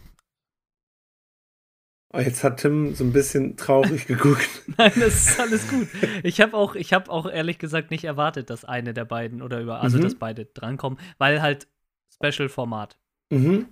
[2.16, 4.64] Oh, jetzt hat Tim so ein bisschen traurig geguckt.
[4.78, 5.88] Nein, das ist alles gut.
[6.24, 9.82] Ich habe auch, ich auch ehrlich gesagt nicht erwartet, dass eine der beiden oder über,
[9.82, 10.04] also mhm.
[10.04, 11.68] dass beide drankommen, weil halt
[12.14, 12.98] Special-Format.
[13.32, 13.68] Mhm.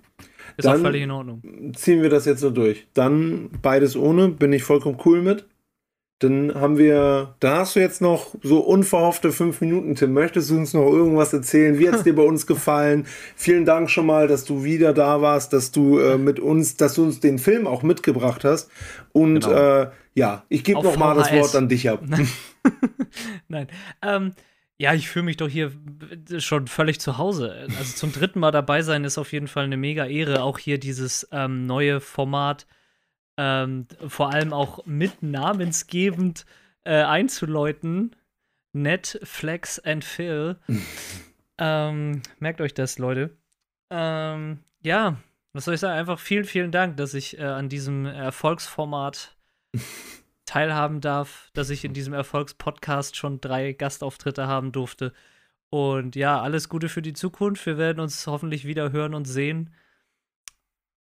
[0.56, 1.72] Ist Dann auch völlig in Ordnung.
[1.74, 2.86] Ziehen wir das jetzt so durch.
[2.92, 5.46] Dann beides ohne, bin ich vollkommen cool mit.
[6.24, 10.14] Dann haben wir, da hast du jetzt noch so unverhoffte fünf Minuten, Tim.
[10.14, 11.78] Möchtest du uns noch irgendwas erzählen?
[11.78, 13.06] Wie hat es dir bei uns gefallen?
[13.36, 16.94] Vielen Dank schon mal, dass du wieder da warst, dass du äh, mit uns, dass
[16.94, 18.70] du uns den Film auch mitgebracht hast.
[19.12, 19.82] Und genau.
[19.82, 22.02] äh, ja, ich gebe noch mal das Wort an dich ab.
[23.48, 23.66] Nein.
[24.00, 24.32] Ähm,
[24.78, 25.72] ja, ich fühle mich doch hier
[26.38, 27.66] schon völlig zu Hause.
[27.78, 30.42] Also zum dritten Mal dabei sein ist auf jeden Fall eine mega Ehre.
[30.42, 32.66] Auch hier dieses ähm, neue Format
[33.36, 36.46] ähm, vor allem auch mit namensgebend
[36.84, 38.14] äh, einzuläuten.
[38.72, 40.56] Netflix and Phil.
[41.58, 43.36] ähm, merkt euch das, Leute.
[43.90, 45.16] Ähm, ja,
[45.52, 45.98] was soll ich sagen?
[45.98, 49.36] Einfach vielen, vielen Dank, dass ich äh, an diesem Erfolgsformat
[50.44, 55.12] teilhaben darf, dass ich in diesem Erfolgspodcast schon drei Gastauftritte haben durfte.
[55.70, 57.66] Und ja, alles Gute für die Zukunft.
[57.66, 59.74] Wir werden uns hoffentlich wieder hören und sehen.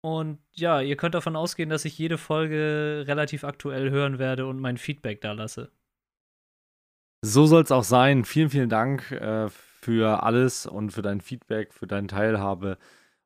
[0.05, 4.59] Und ja, ihr könnt davon ausgehen, dass ich jede Folge relativ aktuell hören werde und
[4.59, 5.71] mein Feedback da lasse.
[7.23, 8.23] So soll es auch sein.
[8.23, 12.77] Vielen, vielen Dank äh, für alles und für dein Feedback, für deine Teilhabe.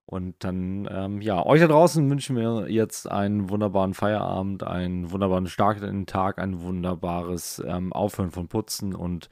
[0.10, 5.46] Und dann, ähm, ja, euch da draußen wünschen wir jetzt einen wunderbaren Feierabend, einen wunderbaren
[5.46, 9.30] starken Tag, ein wunderbares ähm, Aufhören von Putzen und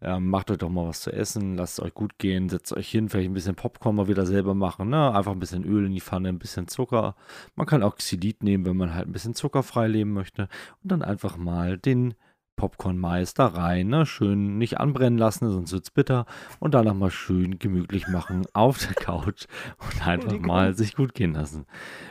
[0.00, 2.88] ähm, macht euch doch mal was zu essen, lasst es euch gut gehen, setzt euch
[2.88, 5.12] hin, vielleicht ein bisschen Popcorn mal wieder selber machen, ne?
[5.12, 7.16] Einfach ein bisschen Öl in die Pfanne, ein bisschen Zucker.
[7.56, 10.42] Man kann auch Xylit nehmen, wenn man halt ein bisschen zuckerfrei leben möchte.
[10.84, 12.14] Und dann einfach mal den
[12.56, 14.06] Popcorn-Mais da rein, ne?
[14.06, 16.26] schön nicht anbrennen lassen, sonst wird es bitter
[16.58, 19.46] und dann nochmal schön gemütlich machen auf der Couch
[19.78, 21.66] und einfach mal sich gut gehen lassen.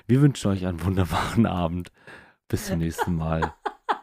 [0.07, 1.91] Wir wünschen euch einen wunderbaren Abend.
[2.47, 3.53] Bis zum nächsten Mal.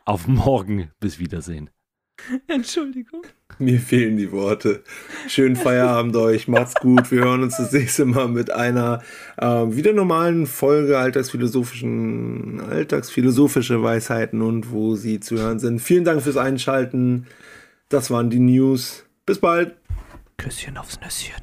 [0.04, 0.90] auf morgen.
[1.00, 1.70] Bis Wiedersehen.
[2.48, 3.22] Entschuldigung.
[3.58, 4.82] Mir fehlen die Worte.
[5.28, 6.48] Schönen Feierabend euch.
[6.48, 7.10] Macht's gut.
[7.10, 9.02] Wir hören uns das nächste Mal mit einer
[9.38, 15.80] äh, wieder normalen Folge alltagsphilosophischen, alltagsphilosophische Weisheiten und wo sie zu hören sind.
[15.80, 17.26] Vielen Dank fürs Einschalten.
[17.88, 19.04] Das waren die News.
[19.24, 19.76] Bis bald.
[20.36, 21.42] Küsschen aufs Nüsschen.